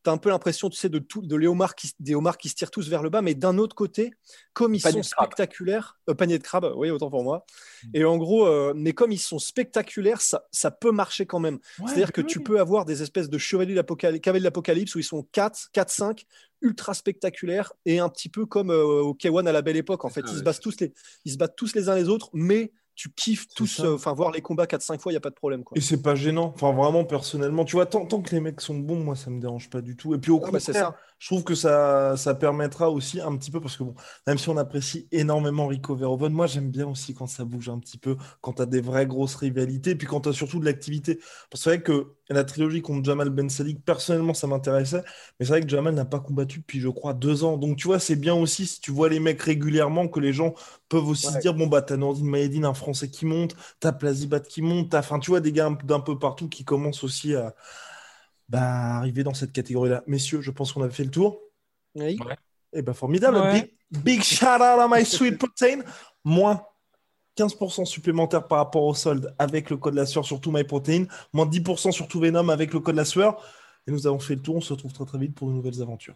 T'as 0.05 0.11
un 0.11 0.17
peu 0.17 0.29
l'impression, 0.29 0.69
tu 0.69 0.77
sais, 0.77 0.87
de, 0.87 0.99
tout, 0.99 1.23
de 1.23 1.35
Léomar 1.35 1.73
qui, 1.73 1.89
des 1.99 2.13
homards 2.13 2.37
qui 2.37 2.49
se 2.49 2.53
tirent 2.53 2.69
tous 2.69 2.87
vers 2.89 3.01
le 3.01 3.09
bas, 3.09 3.23
mais 3.23 3.33
d'un 3.33 3.57
autre 3.57 3.75
côté, 3.75 4.13
comme 4.53 4.75
ils 4.75 4.81
Panier 4.81 5.01
sont 5.01 5.15
spectaculaires, 5.17 5.97
euh, 6.11 6.13
panier 6.13 6.37
de 6.37 6.43
crabe, 6.43 6.71
oui, 6.75 6.91
autant 6.91 7.09
pour 7.09 7.23
moi. 7.23 7.43
Mm. 7.85 7.89
Et 7.95 8.05
en 8.05 8.17
gros, 8.17 8.45
euh, 8.45 8.71
mais 8.75 8.93
comme 8.93 9.11
ils 9.11 9.17
sont 9.17 9.39
spectaculaires, 9.39 10.21
ça, 10.21 10.45
ça 10.51 10.69
peut 10.69 10.91
marcher 10.91 11.25
quand 11.25 11.39
même. 11.39 11.55
Ouais, 11.79 11.87
C'est-à-dire 11.87 12.11
que 12.11 12.21
tu 12.21 12.39
peux 12.39 12.59
avoir 12.59 12.85
des 12.85 13.01
espèces 13.01 13.29
de 13.29 13.37
chevaliers 13.39 13.73
de 13.73 14.39
l'Apocalypse 14.43 14.93
où 14.93 14.99
ils 14.99 15.03
sont 15.03 15.23
4, 15.31 15.69
4, 15.73 15.89
5, 15.89 16.25
ultra 16.61 16.93
spectaculaires 16.93 17.73
et 17.87 17.97
un 17.97 18.09
petit 18.09 18.29
peu 18.29 18.45
comme 18.45 18.69
euh, 18.69 19.01
au 19.01 19.15
K1 19.15 19.47
à 19.47 19.51
la 19.51 19.63
belle 19.63 19.77
époque. 19.77 20.05
En 20.05 20.09
fait, 20.09 20.21
ça, 20.21 20.27
ils, 20.27 20.33
se 20.33 20.37
ouais. 20.37 20.43
battent 20.43 20.61
tous 20.61 20.79
les, 20.81 20.93
ils 21.25 21.31
se 21.31 21.37
battent 21.37 21.55
tous 21.55 21.73
les 21.73 21.89
uns 21.89 21.95
les 21.95 22.09
autres, 22.09 22.29
mais 22.31 22.71
tu 22.95 23.11
kiffes 23.11 23.47
tous, 23.55 23.81
enfin, 23.81 24.13
voir 24.13 24.31
les 24.31 24.41
combats 24.41 24.65
4-5 24.65 24.99
fois, 24.99 25.11
il 25.11 25.15
n'y 25.15 25.17
a 25.17 25.21
pas 25.21 25.29
de 25.29 25.35
problème. 25.35 25.63
Quoi. 25.63 25.77
Et 25.77 25.81
c'est 25.81 26.01
pas 26.01 26.15
gênant. 26.15 26.53
Enfin, 26.55 26.71
vraiment, 26.71 27.03
personnellement, 27.03 27.65
tu 27.65 27.75
vois, 27.75 27.85
tant, 27.85 28.05
tant 28.05 28.21
que 28.21 28.31
les 28.31 28.39
mecs 28.39 28.61
sont 28.61 28.77
bons, 28.77 28.99
moi, 29.03 29.15
ça 29.15 29.29
me 29.29 29.39
dérange 29.39 29.69
pas 29.69 29.81
du 29.81 29.97
tout. 29.97 30.15
Et 30.15 30.17
puis, 30.17 30.31
au 30.31 30.41
Ah, 30.43 30.51
bah, 30.51 30.59
c'est 30.59 30.71
contraire, 30.71 30.91
ça. 30.91 30.97
Je 31.19 31.27
trouve 31.27 31.43
que 31.43 31.55
ça, 31.55 32.15
ça 32.17 32.35
permettra 32.35 32.89
aussi 32.91 33.21
un 33.21 33.35
petit 33.37 33.51
peu, 33.51 33.61
parce 33.61 33.77
que 33.77 33.83
bon, 33.83 33.95
même 34.27 34.37
si 34.37 34.49
on 34.49 34.57
apprécie 34.57 35.07
énormément 35.11 35.67
Rico 35.67 35.95
Verhoeven, 35.95 36.31
moi, 36.33 36.47
j'aime 36.47 36.69
bien 36.71 36.87
aussi 36.87 37.13
quand 37.13 37.27
ça 37.27 37.45
bouge 37.45 37.69
un 37.69 37.79
petit 37.79 37.97
peu, 37.97 38.17
quand 38.41 38.53
tu 38.53 38.61
as 38.61 38.65
des 38.65 38.81
vraies 38.81 39.07
grosses 39.07 39.35
rivalités, 39.35 39.91
et 39.91 39.95
puis 39.95 40.07
quand 40.07 40.21
tu 40.21 40.29
as 40.29 40.33
surtout 40.33 40.59
de 40.59 40.65
l'activité. 40.65 41.15
Parce 41.49 41.63
que 41.63 41.69
c'est 41.69 41.69
vrai 41.69 41.81
que 41.83 42.15
la 42.29 42.43
trilogie 42.43 42.81
contre 42.81 43.05
Jamal 43.05 43.29
Ben 43.29 43.49
Salik, 43.49 43.83
personnellement, 43.85 44.33
ça 44.33 44.47
m'intéressait, 44.47 45.03
mais 45.39 45.45
c'est 45.45 45.51
vrai 45.53 45.61
que 45.61 45.69
Jamal 45.69 45.93
n'a 45.95 46.05
pas 46.05 46.19
combattu 46.19 46.59
depuis, 46.59 46.79
je 46.79 46.89
crois, 46.89 47.13
deux 47.13 47.43
ans. 47.43 47.57
Donc, 47.57 47.77
tu 47.77 47.87
vois, 47.87 47.99
c'est 47.99 48.15
bien 48.15 48.33
aussi 48.35 48.65
si 48.67 48.81
tu 48.81 48.91
vois 48.91 49.09
les 49.09 49.19
mecs 49.19 49.41
régulièrement 49.41 50.07
que 50.07 50.19
les 50.19 50.33
gens 50.33 50.53
peuvent 50.89 51.07
aussi 51.07 51.33
se 51.33 51.37
Ouais. 51.37 51.39
dire 51.39 51.53
bon, 51.53 51.67
bah, 51.67 51.81
t'as 51.81 51.97
Nordine 51.97 52.27
Maedine, 52.29 52.65
un 52.65 52.73
Français 52.73 53.09
qui 53.09 53.25
monte, 53.25 53.55
t'as 53.79 53.91
Plazibat 53.91 54.39
qui 54.41 54.61
monte, 54.61 54.89
t'as, 54.91 54.99
enfin, 54.99 55.19
tu 55.19 55.31
vois, 55.31 55.39
des 55.41 55.51
gars 55.51 55.67
un- 55.67 55.77
d'un 55.85 55.99
peu 55.99 56.17
partout 56.19 56.49
qui 56.49 56.63
commencent 56.65 57.03
aussi 57.03 57.35
à 57.35 57.55
bah, 58.49 58.97
arriver 58.97 59.23
dans 59.23 59.33
cette 59.33 59.51
catégorie-là. 59.51 60.03
Messieurs, 60.07 60.41
je 60.41 60.51
pense 60.51 60.71
qu'on 60.71 60.83
a 60.83 60.89
fait 60.89 61.03
le 61.03 61.11
tour. 61.11 61.39
Oui. 61.95 62.17
Eh 62.73 62.81
ben, 62.81 62.93
formidable. 62.93 63.37
Ouais. 63.37 63.61
Big, 63.91 64.03
big 64.03 64.23
shout 64.23 64.45
out 64.45 64.61
à 64.61 64.87
My 64.89 65.05
Sweet 65.05 65.37
Protein. 65.37 65.81
Moins 66.23 66.61
15% 67.37 67.85
supplémentaire 67.85 68.47
par 68.47 68.59
rapport 68.59 68.83
au 68.83 68.93
solde 68.93 69.33
avec 69.39 69.69
le 69.69 69.77
code 69.77 69.95
la 69.95 70.05
sueur 70.05 70.25
sur 70.25 70.39
tout 70.39 70.51
My 70.51 70.63
Protein. 70.63 71.05
Moins 71.33 71.45
10% 71.45 71.91
sur 71.91 72.07
tout 72.07 72.19
Venom 72.19 72.49
avec 72.49 72.73
le 72.73 72.79
code 72.79 72.95
la 72.95 73.05
sueur. 73.05 73.41
Et 73.87 73.91
nous 73.91 74.07
avons 74.07 74.19
fait 74.19 74.35
le 74.35 74.41
tour. 74.41 74.55
On 74.55 74.61
se 74.61 74.73
retrouve 74.73 74.93
très 74.93 75.05
très 75.05 75.17
vite 75.17 75.35
pour 75.35 75.49
de 75.49 75.53
nouvelles 75.53 75.81
aventures. 75.81 76.15